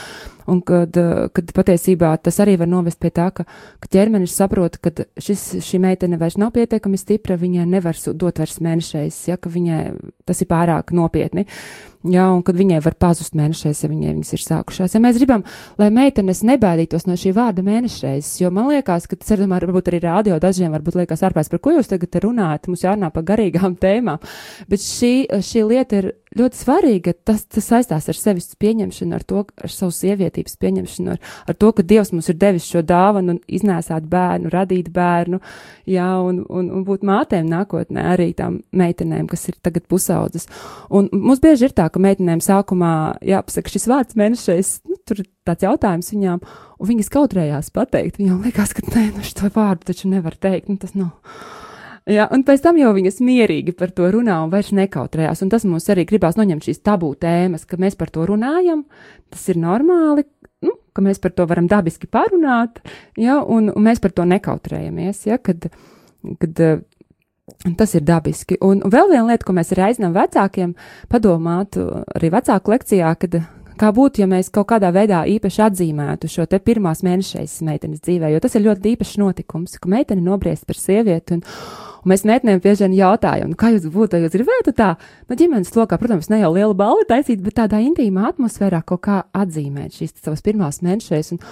[0.50, 0.98] un kad,
[1.36, 3.46] kad patiesībā tas arī var novest pie tā, ka,
[3.82, 8.60] ka ķermenis saprot, ka šis, šī meitene vairs nav pietiekami stipra, viņai nevar dot vairs
[8.64, 9.84] mēnešais, ja, ka viņai
[10.28, 11.46] tas ir pārāk nopietni.
[12.02, 14.96] Jā, un kad viņai var pazust mēnešreiz, ja viņai viņas ir sākušās.
[14.96, 15.44] Ja mēs gribam,
[15.82, 20.02] lai meitenes nebaidītos no šī vārda mēnešreizes, jo man liekas, ka tas ir, varbūt arī
[20.06, 24.22] rādio dažiem, varbūt liekas ārpēc, par ko jūs tagad runājat, mums jārunā par garīgām tēmām,
[24.72, 29.26] bet šī, šī lieta ir ļoti svarīgi, ka tas, tas saistās ar sevis pieņemšanu, ar
[29.28, 33.38] to, ar savu sievietības pieņemšanu, ar, ar to, ka Dievs mums ir devis šo dāvanu
[33.52, 35.42] iznēsāt bērnu, radīt bērnu,
[35.92, 40.48] jā, un, un, un būt mātēm nākotnē arī tām meitenēm, kas ir tagad pusaudzes.
[40.90, 42.94] Un mums bieži ir tā, ka meitenēm sākumā
[43.28, 46.44] jāpasaka šis vārds mēnešais, nu, tur tāds jautājums viņām,
[46.80, 50.80] un viņas kautrējās pateikt, viņām liekas, ka nē, nu šo vārdu taču nevar teikt, nu
[50.80, 51.12] tas nav.
[51.12, 51.61] No
[52.10, 55.44] Jā, un pēc tam jau viņas mierīgi par to runā un vairs nekautrējās.
[55.46, 58.82] Un tas mums arī gribās noņemt šīs tabū tēmas, ka mēs par to runājam,
[59.30, 60.26] tas ir normāli,
[60.66, 62.82] nu, ka mēs par to varam dabiski parunāt,
[63.22, 65.70] ja, un, un mēs par to nekautrējamies, ja, kad,
[66.42, 66.64] kad
[67.78, 68.58] tas ir dabiski.
[68.66, 70.74] Un, un vēl viena lieta, ko mēs arī aicinām vecākiem
[71.12, 71.78] padomāt,
[72.18, 73.44] arī vecāku lekcijā, kad
[73.82, 78.34] kā būtu, ja mēs kaut kādā veidā īpaši atzīmētu šo te pirmās mēnešreizes meitenes dzīvē,
[78.34, 81.46] jo tas ir ļoti īpašs notikums, ka meitene nobriest par sievieti un,
[82.02, 84.96] Un mēs meitenēm bieži vien jautājam, nu, kā jūs būtu, ja jūs gribētu tā,
[85.30, 89.22] nu, ģimenes lokā, protams, ne jau liela balva taisīt, bet tādā intīmā atmosfērā kaut kā
[89.38, 91.36] atzīmēt šīs savas pirmās mēnešreiz.
[91.38, 91.46] Un,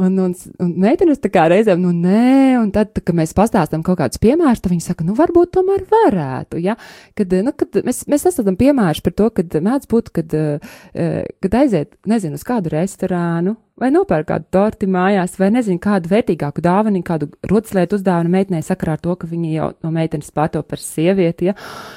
[0.00, 3.98] Un, un, un meitenes tā kā reizēm, nu, nē, un tad, kad mēs pastāstām kaut
[3.98, 6.76] kādus piemērus, tad viņi saka, nu, varbūt tomēr varētu, ja,
[7.18, 11.58] kad, nu, kad mēs, mēs esam piemērs par to, kad mēdz būt, kad, eh, kad
[11.58, 17.02] aiziet, nezinu, uz kādu restorānu, vai nopērk kādu torti mājās, vai nezinu, kādu vērtīgāku dāvanu,
[17.06, 21.50] kādu rotaslietu uzdāvinu meitenei sakarā ar to, ka viņa jau no meitenes pārto par sievieti,
[21.50, 21.56] ja,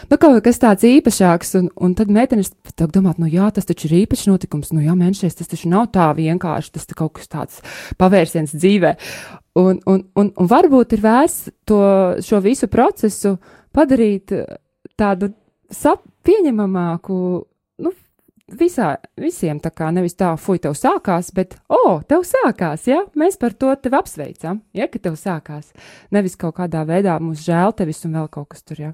[0.09, 3.89] nu, kaut kas tāds īpašāks, un, un tad meitenes tā domāt, nu, jā, tas taču
[3.89, 7.61] ir īpašs notikums, nu, jā, mēnešais, tas taču nav tā vienkārši, tas kaut kas tāds
[7.99, 8.95] pavērsiens dzīvē,
[9.61, 11.83] un, un, un, un varbūt ir vērts to,
[12.23, 13.37] šo visu procesu
[13.75, 14.33] padarīt
[14.99, 15.33] tādu
[15.73, 17.15] sap, pieņemamāku,
[18.51, 23.03] visā, visiem tā kā nevis tā, fuj, tev sākās, bet, o, oh, tev sākās, ja,
[23.19, 25.71] mēs par to tevi apsveicam, ja, ka tev sākās.
[26.11, 28.91] Nevis kaut kādā veidā mums žēl tevis un vēl kaut kas tur, ja.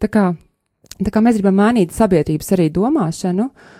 [0.00, 0.30] Tā kā,
[0.98, 3.79] tā kā mēs gribam mainīt sabiedrības arī domāšanu, uh,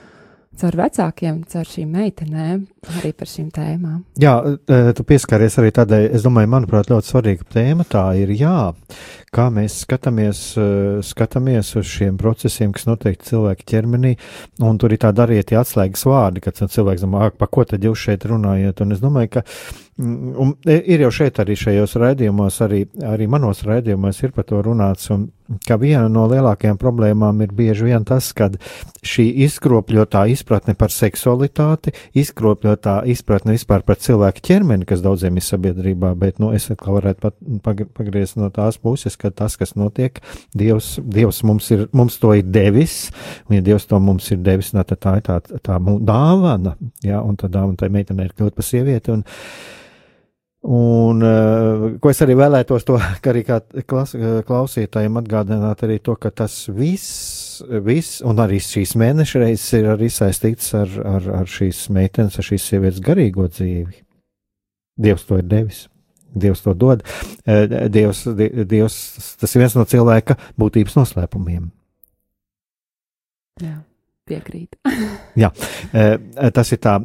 [0.60, 2.64] caur vecākiem, caur šīm meitenēm,
[2.98, 4.02] arī par šīm tēmām.
[4.20, 4.34] Jā,
[4.68, 8.72] e, tu pieskaries arī tādai, es domāju, manuprāt, ļoti svarīga tēma tā ir, jā,
[9.34, 10.66] kā mēs skatāmies, e,
[11.06, 14.14] skatāmies uz šiem procesiem, kas notiek cilvēka ķermenī,
[14.66, 18.06] un tur ir tādi arī tie atslēgas vārdi, kad cilvēks domā, pa ko tad jūs
[18.08, 22.62] šeit runājat, un es domāju, ka mm, un e, ir jau šeit arī šajos raidījumos,
[22.66, 25.30] arī, arī manos raidījumos ir par to runāts, un
[25.66, 28.50] ka viena no lielākajām problēmām ir bieži vien tas, ka
[29.06, 36.12] šī izkropļotā izpratne par seksualitāti, izkropļotā izpratne vispār par cilvēku ķermeni, kas daudziem ir sabiedrībā,
[36.20, 37.32] bet, nu, es atkal varētu
[37.96, 40.20] pagriezt no tās puses, ka tas, kas notiek,
[40.56, 43.08] Dievs, Dievs mums ir, mums to ir devis,
[43.48, 47.38] un ja Dievs to mums ir devis, tad tā ir tā, tā dāvana, jā, un
[47.40, 49.26] tā dāvana tai meitenei ir kļūt par sievieti, un,
[50.60, 52.98] Un, uh, ko es arī vēlētos to,
[53.32, 59.40] arī klas, eh, klausītājiem atgādināt arī to, ka tas viss, viss un arī šīs mēneša
[59.40, 64.02] reizes ir arī saistīts ar, ar, ar šīs meitenes, ar šīs sievietes garīgo dzīvi.
[65.00, 65.86] Dievs to ir devis.
[66.36, 67.06] Dievs to dod.
[67.48, 68.98] Eh, Dievs, Dievs,
[69.40, 71.70] tas ir viens no cilvēka būtības noslēpumiem.
[73.64, 73.78] Jā,
[74.28, 74.76] piekrīt.
[75.40, 75.50] Jā,
[76.52, 76.98] tas ir tā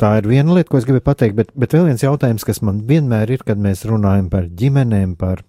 [0.00, 2.80] Tā ir viena lieta, ko es gribēju pateikt, bet, bet vēl viens jautājums, kas man
[2.88, 5.44] vienmēr ir, kad mēs runājam par ģimenēm, par,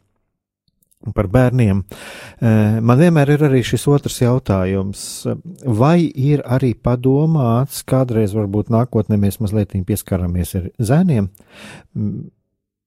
[1.17, 1.81] par bērniem.
[1.81, 5.01] Eh, man vienmēr ir arī šis otrs jautājums,
[5.65, 11.31] vai ir arī padomāts, kādreiz varbūt nākotnē mēs mazliet pieskaramies ar zēniem,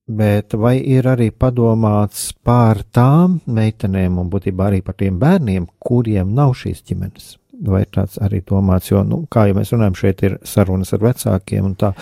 [0.08, 6.30] bet vai ir arī padomāts par tām meitenēm un būtībā arī par tiem bērniem, kuriem
[6.38, 7.34] nav šīs ģimenes?
[7.66, 11.66] Vai tāds arī domāts, jo, nu, kā jau mēs runājam, šeit ir sarunas ar vecākiem
[11.66, 11.92] un tā,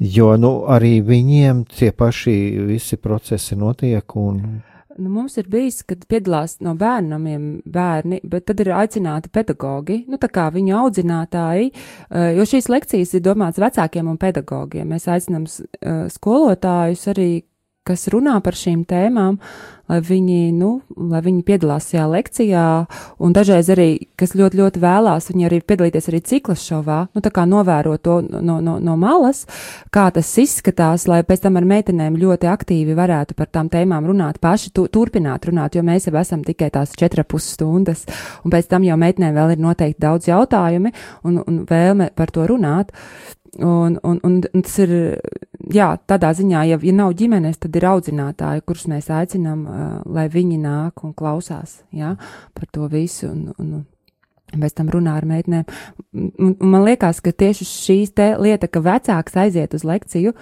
[0.00, 2.36] jo, nu, arī viņiem tie paši
[2.68, 4.42] visi procesi notiek un.
[4.98, 10.18] Nu, mums ir bijis, kad piedalās no bērnamiem bērni, bet tad ir aicināti pedagogi, nu
[10.20, 14.92] tā kā viņu audzinātāji, eh, jo šīs lekcijas ir domāts vecākiem un pedagogiem.
[14.92, 17.30] Mēs aicinām eh, skolotājus arī,
[17.88, 19.40] kas runā par šīm tēmām,
[19.90, 20.70] lai viņi, nu,
[21.10, 22.66] lai viņi piedalās šajā lekcijā,
[23.22, 27.32] un dažreiz arī, kas ļoti, ļoti vēlās, viņi arī piedalīties arī ciklas šovā, nu, tā
[27.34, 29.44] kā novērot to no, no, no malas,
[29.94, 34.40] kā tas izskatās, lai pēc tam ar meitenēm ļoti aktīvi varētu par tām tēmām runāt,
[34.42, 38.06] paši tu, turpināt runāt, jo mēs jau esam tikai tās četras pusstundas,
[38.44, 40.94] un pēc tam jau meitenēm vēl ir noteikti daudz jautājumi
[41.28, 42.94] un, un vēlme par to runāt.
[43.58, 44.92] Un, un, un, tas ir,
[45.76, 49.66] jā, tādā ziņā, ja, ja nav ģimenes, tad ir audzinātāji, kurus mēs aicinām,
[50.06, 52.14] lai viņi nāk un klausās, jā,
[52.54, 53.32] par to visu.
[53.32, 53.80] Un, un,
[54.52, 55.64] Pēc tam runā ar meitenēm.
[56.60, 60.34] Man liekas, ka tieši te lieta, ka vecāks aiziet uz lekciju,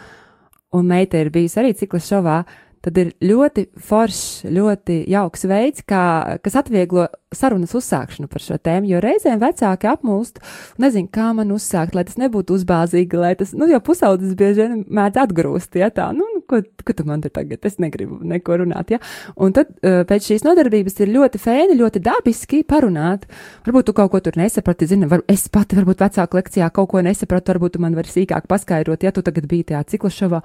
[0.75, 2.39] un meita ir bijusi arī cikla šovā,
[2.85, 6.03] tad ir ļoti foršs, ļoti jauks veids, kā,
[6.45, 8.89] kas atvieglo sarunas uzsākšanu par šo tēmu.
[8.91, 10.41] Jo reizēm vecāki apmūst,
[10.81, 14.85] nezinu, kā man uzsākt, lai tas nebūtu uzbāzīgi, lai tas, nu, jo pusaudzis bieži vien
[14.89, 18.93] mēdz atgrūst, ja tā, nu, ko, ko tu man te tagad, es negribu neko runāt,
[18.95, 19.01] ja.
[19.41, 23.27] Un tad uh, pēc šīs nodarbības ir ļoti fēni, ļoti dabiski parunāt.
[23.67, 27.05] Varbūt tu kaut ko tur nesaprati, zini, var, es pati varbūt vecāku lekcijā kaut ko
[27.07, 30.45] nesapratu, varbūt tu man vari sīkāk paskaidrot, ja tu tagad biji tajā cikla šovā.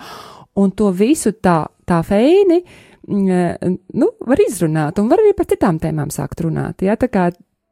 [0.62, 2.62] Un to visu tā, tā feini
[3.06, 6.82] Mm, nu, var izrunāt, un var arī par citām tēmām sākt runāt.
[6.86, 6.96] Ja?
[6.98, 7.28] Tā kā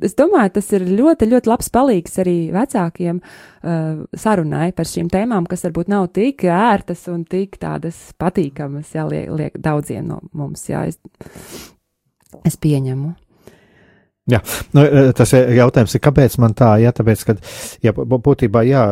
[0.06, 5.48] es domāju, tas ir ļoti, ļoti labs palīgs arī vecākiem uh, sarunai par šīm tēmām,
[5.50, 10.66] kas varbūt nav tik ērtas un tik tādas patīkamas, jā, liek, liek daudziem no mums,
[10.70, 11.00] jā, es,
[12.44, 13.14] es pieņemu.
[14.32, 14.40] Jā,
[14.72, 14.86] nu,
[15.18, 17.36] tas jautājums ir, kāpēc man tā, jā, tāpēc, ka,
[17.84, 18.84] jā, būtībā, jā,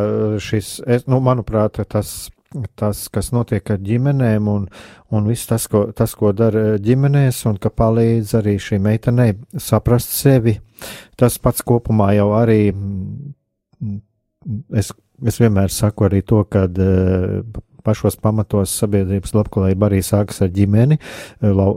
[0.44, 2.32] šis, es, nu, manuprāt, tas
[2.76, 4.68] tas, kas notiek ar ģimenēm, un,
[5.12, 10.12] un viss tas, ko, tas, ko dara ģimenēs, un ka palīdz arī šī meitenei saprast
[10.16, 10.58] sevi.
[11.20, 13.98] Tas pats kopumā jau arī, mm,
[14.80, 14.92] es,
[15.26, 16.68] es vienmēr saku arī to, ka
[17.86, 21.00] pašos pamatos sabiedrības labklājība arī sākas ar ģimeni,
[21.42, 21.72] lau,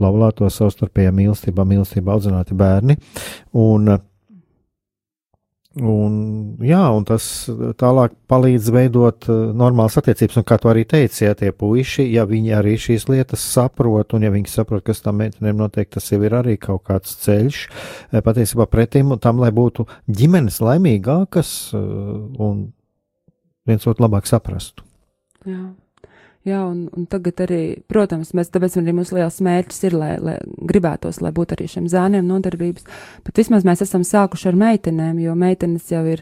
[0.00, 2.96] laulāto savstarpējā mīlestībā, mīlestībā audzināti bērni.
[3.60, 3.92] Un,
[5.74, 6.18] Un,
[6.62, 7.24] jā, un tas
[7.80, 10.36] tālāk palīdz veidot uh, normālas attiecības.
[10.38, 14.22] Un kā tu arī teici, ja tie puiši, ja viņi arī šīs lietas saprot, un
[14.22, 18.22] ja viņi saprot, kas tam meitenēm notiek, tas jau ir arī kaut kāds ceļš eh,
[18.22, 21.82] patiesībā pretim tam, lai būtu ģimenes laimīgākas uh,
[22.38, 22.68] un
[23.66, 24.86] viens otru labāk saprastu.
[25.42, 25.72] Jā.
[26.44, 30.34] Jā, un, un tagad arī, protams, mēs, tāpēc arī mūsu liels mērķis ir, lai, lai
[30.68, 32.84] gribētos, lai būtu arī šiem zēniem nodarbības,
[33.24, 36.20] bet vismaz mēs esam sākuši ar meitenēm, jo meitenes jau ir,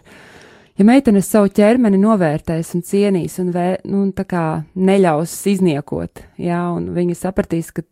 [0.78, 4.44] ja meitenes savu ķermeni novērtēs un cienīs un, vē, nu, tā kā
[4.78, 7.82] neļaus izniekot, jā, un viņi sapratīs, ka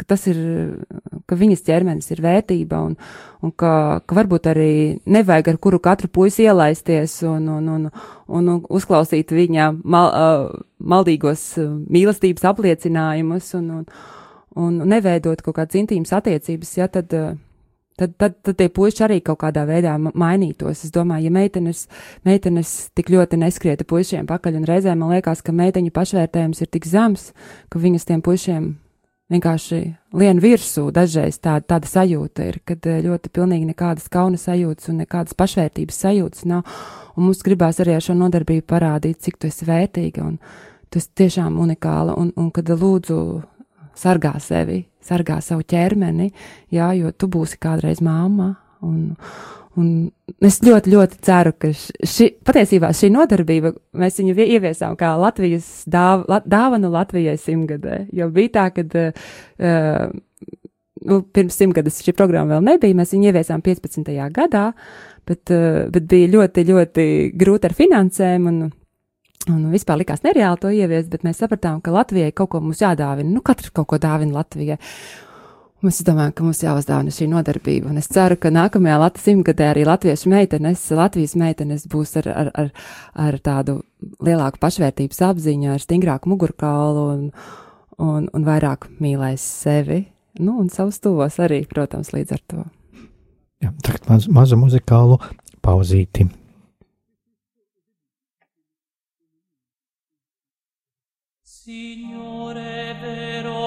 [0.00, 0.38] ka tas ir,
[1.28, 2.96] ka viņas ķermenis ir vērtība un,
[3.44, 4.72] un ka, ka varbūt arī
[5.04, 7.88] nevajag ar kuru katru puisi ielaisties un, un, un,
[8.30, 13.86] un, uzklausīt viņa mal, uh, maldīgos uh, mīlestības apliecinājumus un, un,
[14.60, 17.14] un neveidot kaut kādas intīmas attiecības, ja tad.
[17.16, 17.38] Uh,
[18.00, 20.86] tad, tad, tad tie puiši arī kaut kādā veidā mainītos.
[20.86, 21.82] Es domāju, ja meitenes,
[22.24, 26.88] meitenes tik ļoti neskrieta puišiem pakaļ, un reizēm man liekas, ka meiteņu pašvērtējums ir tik
[26.88, 27.30] zems,
[27.68, 28.70] ka viņas tiem puišiem
[29.30, 29.80] vienkārši
[30.20, 30.88] lien virsū.
[30.94, 36.00] Dažreiz tā, tāda sajūta ir, kad eh, ļoti pilnīgi nekādas kaunas sajūtas un nekādas pašvērtības
[36.06, 36.66] sajūtas nav.
[37.16, 40.38] Un mums gribās arī ar šo nodarbību parādīt, cik tu esi vērtīga un
[40.90, 43.20] tu esi tiešām unikāla un, un kad lūdzu
[43.98, 46.30] sargā sevi, sargā savu ķermeni,
[46.74, 48.54] jā, jo tu būsi kādreiz māma.
[48.80, 49.16] Un,
[49.78, 49.90] Un
[50.42, 53.70] es ļoti, ļoti ceru, ka ši, patiesībā šī nodarbība,
[54.02, 58.00] mēs viņu ieviesām kā Latvijas dāv, dāvanu Latvijai simtgadē.
[58.16, 60.10] Jo bija tā, ka uh,
[61.06, 64.10] nu, pirms simtgades šī programma vēl nebija, mēs viņu ieviesām 15.
[64.34, 64.66] gadā,
[65.30, 67.08] bet, uh, bet bija ļoti, ļoti
[67.38, 68.50] grūti ar finansēm.
[68.50, 68.70] Un,
[69.48, 73.32] Un vispār likās nereāli to ieviest, bet mēs sapratām, ka Latvijai kaut ko mums jādāvina.
[73.32, 74.76] Nu, katrs kaut ko dāvina Latvijai.
[75.80, 79.86] Mēs domājam, ka mums jāuzdāvina šī nodarbība, un es ceru, ka nākamajā Latvijas simtgadē arī
[79.88, 82.68] latviešu meitenes, Latvijas meitenes būs ar, ar, ar,
[83.24, 83.78] ar tādu
[84.20, 87.22] lielāku pašvērtības apziņu, ar stingrāku mugurkaulu un,
[87.96, 90.02] un, un vairāk mīlēs sevi,
[90.42, 92.66] nu, un savus tuvos arī, protams, līdz ar to.
[93.64, 95.16] Jā, tagad maz, mazu muzikālu
[95.64, 96.28] pauzīti.
[101.48, 103.59] Signore vero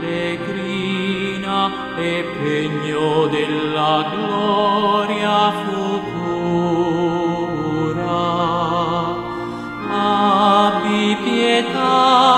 [0.00, 5.96] pellegrina e pegno della gloria futura.
[9.90, 12.37] Abbi pietà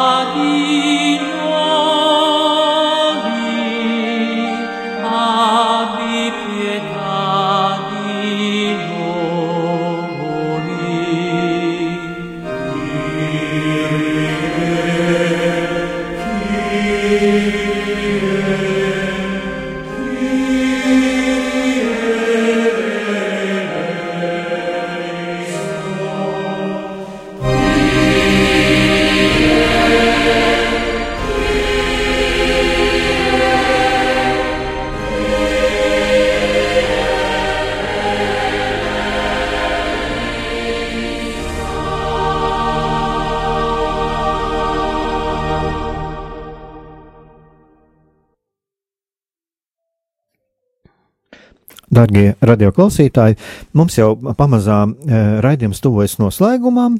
[52.11, 53.37] Darbie radioklausītāji,
[53.79, 56.97] mums jau pamazām e, raidījums tuvojas noslēgumam,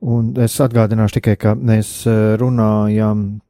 [0.00, 3.42] un es atgādināšu tikai, ka mēs e, runājam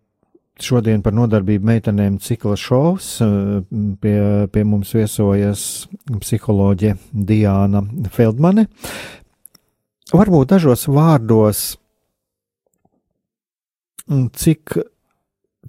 [0.62, 3.12] šodien par nodarbību meitenēm cikla šovs.
[3.22, 3.28] E,
[4.02, 4.18] pie,
[4.50, 8.66] pie mums viesojas psiholoģe Diāna Feldmane.
[10.10, 11.62] Varbūt dažos vārdos,
[14.10, 14.74] cik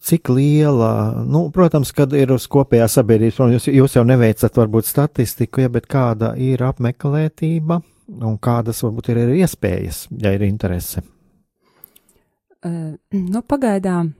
[0.03, 5.63] cik liela, nu, protams, kad ir uz kopējā sabiedrības, jūs, jūs jau neveicat varbūt statistiku,
[5.63, 7.79] ja, bet kāda ir apmeklētība
[8.19, 11.05] un kādas varbūt ir arī iespējas, ja ir interese?
[12.63, 14.13] Uh, nu, pagaidām,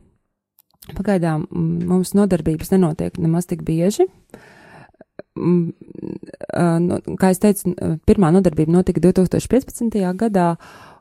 [0.96, 4.08] pagaidām mm, mums nodarbības nenotiek nemaz tik bieži.
[5.34, 5.68] Uh,
[6.80, 7.74] nu, kā es teicu,
[8.08, 10.00] pirmā nodarbība notika 2015.
[10.20, 10.54] gadā,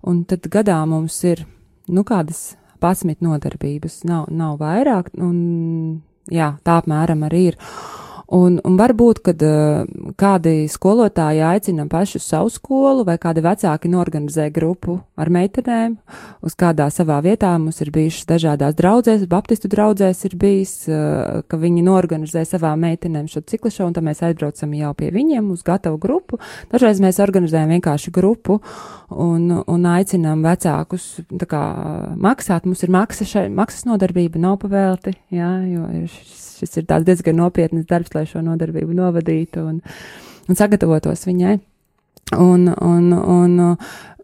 [0.02, 1.44] un tad gadā mums ir,
[1.90, 6.02] nu, kādas 11 nodarbības, nav, nav vairāk, un
[6.32, 7.58] jā, tā apmēram arī ir.
[8.32, 9.82] Un, un varbūt, kad uh,
[10.16, 15.98] kādi skolotāji aicina pašu savu skolu, vai kādi vecāki norganizē grupu ar meitenēm,
[16.40, 21.58] uz kādā savā vietā mums ir bijušas dažādās draudzēs, baptistu draudzēs ir bijis, uh, ka
[21.60, 25.60] viņi norganizē savām meitenēm šo ciklu šovu, un tad mēs aizbraucam jau pie viņiem uz
[25.66, 26.40] gatavu grupu.
[26.72, 28.62] Dažreiz mēs organizējam vienkārši grupu
[29.12, 31.10] un, un aicinām vecākus
[31.52, 31.66] kā,
[32.16, 32.64] maksāt.
[32.64, 37.40] Mums ir maksa šai, maksas nodarbība, nav pavēlti, jā, jo ir šis šis ir diezgan
[37.42, 39.82] nopietns darbs, lai šo nodarbību novadītu un,
[40.48, 41.58] un sagatavotos viņai.
[42.32, 43.56] Un, un, un,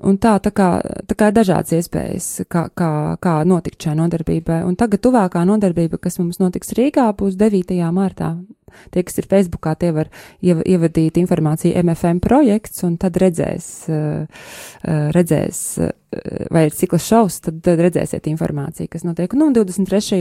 [0.01, 0.69] un tā, tā kā,
[1.11, 2.91] tā kā ir dažādas iespējas, kā, kā,
[3.21, 4.63] kā notikt šai nodarbībai.
[4.65, 7.77] Un tagad tuvākā nodarbība, kas mums notiks Rīgā, būs 9.
[7.93, 8.37] martā.
[8.93, 10.11] Tie, kas ir Facebookā, tie var
[10.45, 13.69] ievadīt informāciju MFM projekts, un tad redzēs,
[15.17, 15.63] redzēs
[16.53, 19.33] vai ir cikla šovs, tad, tad redzēsiet informāciju, kas notiek.
[19.37, 20.21] Nu, un 23.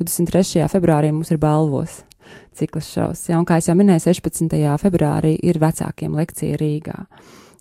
[0.00, 0.66] 23.
[0.74, 2.02] februārī mums ir balvos
[2.56, 3.28] cikla šovs.
[3.30, 4.58] Ja, un kā jau minēju, 16.
[4.82, 7.06] februārī ir vecākiem lekcija Rīgā.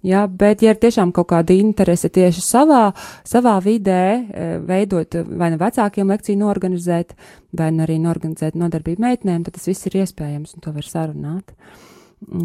[0.04, 2.90] Jā, bet, ja ir tiešām kaut kāda interese tieši savā,
[3.24, 4.26] savā vidē,
[4.68, 7.16] veidot vai nu vecākiem lekciju norganizēt,
[7.56, 11.56] vai nu arī norganizēt nodarbību meitenēm, tad tas viss ir iespējams un to var sarunāt.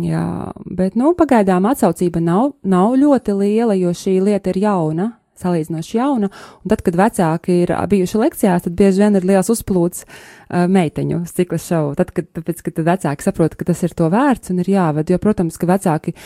[0.07, 5.13] Jā, bet, nu, pagaidām atsaucība nav, nav ļoti liela, jo šī lieta ir jauna,
[5.43, 6.31] salīdzinoši jauna,
[6.63, 11.23] un tad, kad vecāki ir bijuši lekcijās, tad bieži vien ir liels uzplūds uh, meiteņu
[11.31, 11.95] stikla šovu.
[11.99, 15.21] Tad, kad, tāpēc, kad vecāki saprot, ka tas ir to vērts un ir jāved, jo,
[15.23, 16.17] protams, ka vecāki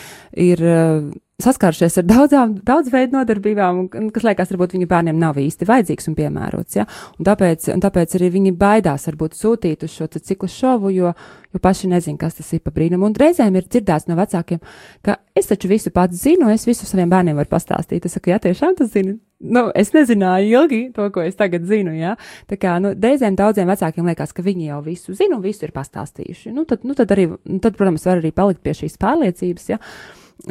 [0.45, 1.13] ir uh,
[1.43, 6.09] saskārušies ar daudzām, daudz veidu nodarbībām, un, kas liekas, varbūt viņu bērniem nav īsti vajadzīgs
[6.11, 6.87] un piemērots, ja,
[7.17, 11.11] un tāpēc, un tāpēc arī viņi baidās varbūt sūtīt uz šo ciklu šovu, jo,
[11.53, 14.63] jo paši nezin, kas tas ir pa brīnumu, un reizēm ir dzirdēts no vecākiem,
[15.05, 18.39] ka es taču visu pats zinu, es visu saviem bērniem varu pastāstīt, es saku, jā,
[18.43, 22.15] tiešām tas zinu, nu, es nezināju ilgi to, ko es tagad zinu, jā,
[22.49, 26.53] tā kā, nu, reizēm daudziem vecākiem liekas, ka viņi jau visu zinu, visu ir pastāstījuši,
[26.55, 27.29] nu, tad, nu, tad arī,
[27.59, 29.81] tad, protams, var arī palikt pie šīs pārliecības, ja?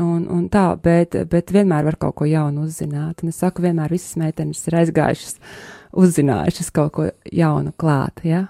[0.00, 3.20] Un, un tā, bet, bet vienmēr var kaut ko jaunu uzzināt.
[3.20, 5.36] Un es saku, vienmēr visas meitenes ir aizgājušas,
[6.00, 8.22] uzzinājušas kaut ko jaunu klāt.
[8.24, 8.46] Ja?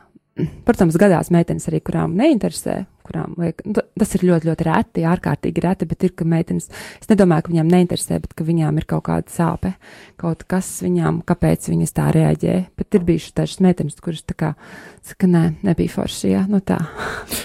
[0.67, 5.65] Protams, gadās meitenes arī, kurām neinteresē, kurām vajag, nu, tas ir ļoti, ļoti reti, ārkārtīgi
[5.65, 9.07] reti, bet ir, ka meitenes, es nedomāju, ka viņām neinteresē, bet ka viņām ir kaut
[9.11, 9.75] kāda sāpe,
[10.21, 12.57] kaut kas viņām, kāpēc viņas tā reaģē.
[12.79, 14.53] Bet ir bijušas dažas meitenes, kuras tā kā
[15.03, 16.81] saka, nē, nebija forši, jā, nu tā.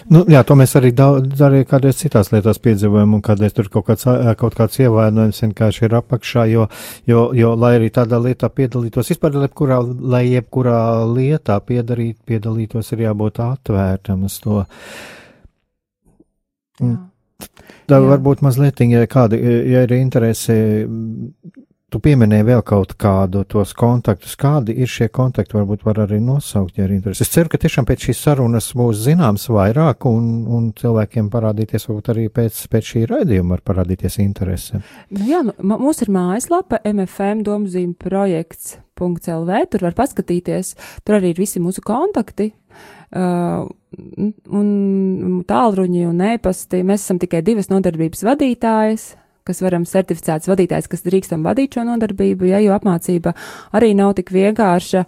[0.07, 3.89] Nu, jā, to mēs arī daudz, arī kādreiz citās lietās piedzīvojam, un kādreiz tur kaut
[3.89, 4.05] kāds,
[4.39, 6.69] kaut kāds ievainojums vienkārši ir apakšā, jo,
[7.09, 10.79] jo, jo, lai arī tādā lietā piedalītos, vispār, jebkurā, lai jebkurā
[11.11, 14.63] lietā piedarīt, piedalītos, ir jābūt atvērtam uz to.
[17.87, 18.03] Tā Jā.
[18.03, 20.57] varbūt mazliet, ja kāda, ja ir interese
[21.87, 24.35] tu pieminēji vēl kaut kādu tos kontaktus.
[24.39, 25.55] Kādi ir šie kontakti?
[25.55, 27.23] Varbūt var arī nosaukt, ja ir interesi.
[27.23, 32.11] Es ceru, ka tiešām pēc šīs sarunas būs zināms vairāk un, un cilvēkiem parādīties, varbūt
[32.13, 34.81] arī pēc, pēc šī raidījuma var parādīties interese.
[35.15, 40.75] Nu, jā, nu, mums ir mājaslapa mfm domzīm projekts.lv, tur var paskatīties,
[41.07, 42.51] tur arī ir visi mūsu kontakti.
[42.51, 46.83] Uh, un tālruņi un ēpasti.
[46.87, 49.13] Mēs esam tikai divas nodarbības vadītājas
[49.47, 53.33] kas varam certificēts vadītājs, kas drīkstam vadīt šo nodarbību, ja, jo apmācība
[53.77, 55.05] arī nav tik vienkārša,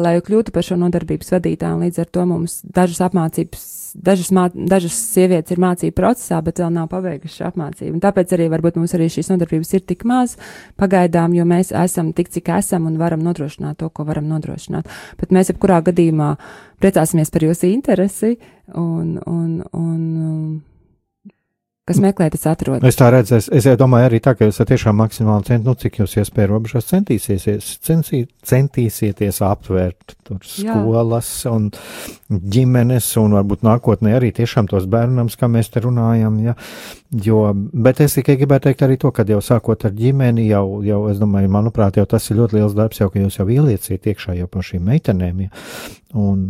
[0.00, 4.96] lai kļūtu par šo nodarbības vadītāju, līdz ar to mums dažas apmācības, dažas, mā, dažas
[5.12, 9.08] sievietes ir mācību procesā, bet vēl nav pabeigušas apmācību, un tāpēc arī varbūt mums arī
[9.12, 10.36] šīs nodarbības ir tik maz.
[10.80, 14.90] Pagaidām, jo mēs esam tik, cik esam un varam nodrošināt to, ko varam nodrošināt,
[15.20, 16.34] bet mēs jebkurā gadījumā
[16.82, 18.36] priecāsimies par jūsu interesi
[18.74, 20.62] un, un, un
[21.88, 22.84] kas meklē, tas atrod.
[22.86, 25.98] Es tā redzu, es, es domāju arī tā, ka jūs tiešām maksimāli cent, nu, cik
[25.98, 31.56] jūs iespēja robežās centīsieties, censī, centīsieties aptvērt tur skolas Jā.
[31.56, 31.66] un
[32.30, 36.54] ģimenes un varbūt nākotnē arī tiešām tos bērnams, kā mēs te runājam, ja,
[37.26, 37.42] jo,
[37.74, 41.18] bet es tikai gribēju teikt arī to, ka jau sākot ar ģimeni, jau, jau, es
[41.22, 44.46] domāju, manuprāt, jau tas ir ļoti liels darbs, jau, ka jūs jau ielieciet iekšā jau
[44.46, 45.64] par šīm meitenēm, ja,
[46.14, 46.46] un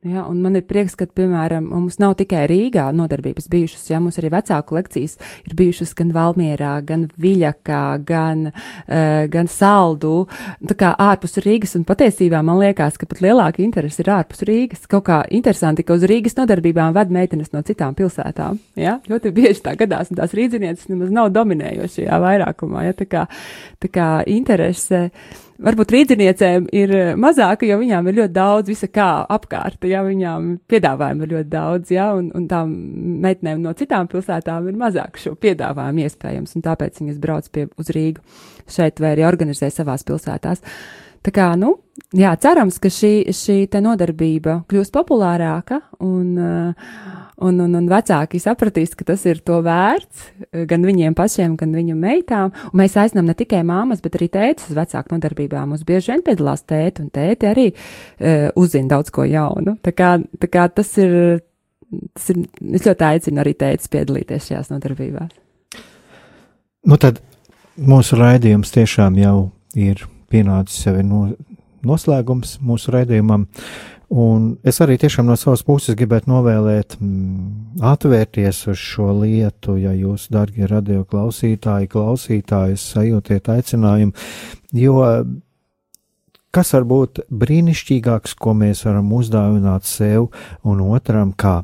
[0.00, 4.16] Ja, un man ir prieks, ka, piemēram, mums nav tikai Rīgā nodarbības bijušas, ja mums
[4.16, 10.22] arī vecāku lekcijas ir bijušas gan Valmierā, gan Viļakā, gan, uh, gan Saldu,
[10.70, 14.88] tā kā ārpus Rīgas, un patiesībā man liekas, ka pat lielāka interese ir ārpus Rīgas.
[14.88, 19.66] Kaut kā interesanti, ka uz Rīgas nodarbībām ved meitenes no citām pilsētām, ja, ļoti bieži
[19.68, 23.28] tā gadās, un tās rīdzinieces nemaz nav dominējošajā vairākumā, ja, tā kā,
[23.84, 25.10] tā kā interese.
[25.10, 30.02] Uh, varbūt rīdziniecēm ir eh, mazāka, jo viņām ir ļoti daudz visa kā apkārt, ja
[30.06, 32.72] viņām piedāvājumu ir ļoti daudz, ja, un, un tām
[33.24, 37.92] meitenēm no citām pilsētām ir mazāk šo piedāvājumu iespējams, un tāpēc viņas brauc pie uz
[37.94, 38.24] Rīgu
[38.70, 40.64] šeit vai arī organizē savās pilsētās.
[41.20, 41.74] Tā kā, nu,
[42.16, 46.94] jā, cerams, ka šī, šī te nodarbība kļūs populārāka un uh,
[47.44, 51.74] un, un, un vecāki sapratīs, ka tas ir to vērts eh, gan viņiem pašiem, gan
[51.76, 52.54] viņu meitām.
[52.70, 55.72] Un mēs aicinām ne tikai māmas, bet arī tētis uz vecāku nodarbībām.
[55.72, 59.76] Mums bieži vien piedalās tēti, un tēti arī uh, uzzina daudz ko jaunu.
[59.84, 60.12] Tā kā,
[60.42, 61.42] tā kā tas ir,
[62.16, 62.42] tas ir,
[62.76, 65.34] es ļoti aicinu arī tētis piedalīties šajās nodarbībās.
[66.88, 67.20] Nu tad
[67.76, 69.36] mūsu raidījums tiešām jau
[69.78, 71.26] ir pienācis sevi no,
[71.86, 73.46] noslēgums mūsu raidījumam.
[74.10, 79.92] Un es arī tiešām no savas puses gribētu novēlēt, mm, atvērties uz šo lietu, ja
[79.94, 84.10] jūs, darbie radio klausītāji, klausītāji, sajūtiet aicinājumu,
[84.74, 84.96] jo
[86.50, 90.32] kas var būt brīnišķīgāks, ko mēs varam uzdāvināt sev
[90.66, 91.62] un otram, kā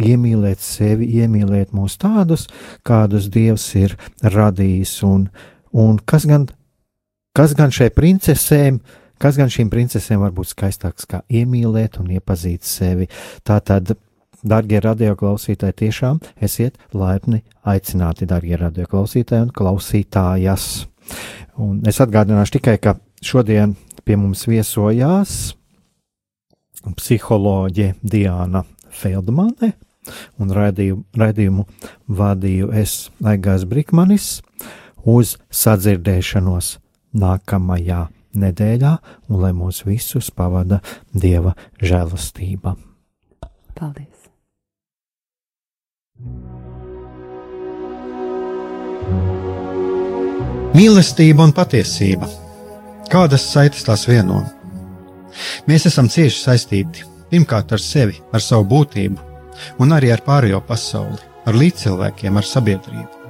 [0.00, 2.48] iemīlēt sevi, iemīlēt mūs tādus,
[2.88, 5.28] kādus Dievs ir radījis, un,
[5.76, 6.48] un kas gan,
[7.36, 12.08] kas gan šai princesēm, uh, Kas gan šīm princesēm var būt skaistāks, kā iemīlēt un
[12.10, 13.06] iepazīt sevi?
[13.46, 13.92] Tātad,
[14.42, 20.64] darbie radioklausītāji, tiešām esiet laipni aicināti, darbie radioklausītāji un klausītājas.
[21.62, 25.52] Un es atgādināšu tikai, ka šodien pie mums viesojās
[26.98, 29.70] psiholoģe Diana Feldmane,
[30.42, 31.66] un raidījumu, raidījumu
[32.10, 34.32] vadīju es Aigās Brikmanis
[35.06, 36.72] uz sadzirdēšanos
[37.22, 38.00] nākamajā
[38.38, 38.92] nedēļā,
[39.28, 40.80] un lai mūs visus pavada
[41.12, 42.76] Dieva žēlastība.
[43.78, 44.28] Paldies!
[50.72, 52.28] Mīlestība un patiesība.
[53.12, 54.40] Kādas saites tās vieno?
[55.68, 59.18] Mēs esam cieši saistīti pirmkārt ar sevi, ar savu būtību,
[59.80, 63.20] un arī ar pārējo pasauli, ar līdzcilvēkiem, ar sabiedrību.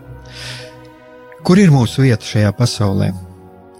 [1.42, 3.10] Kur ir mūsu vieta šajā pasaulē?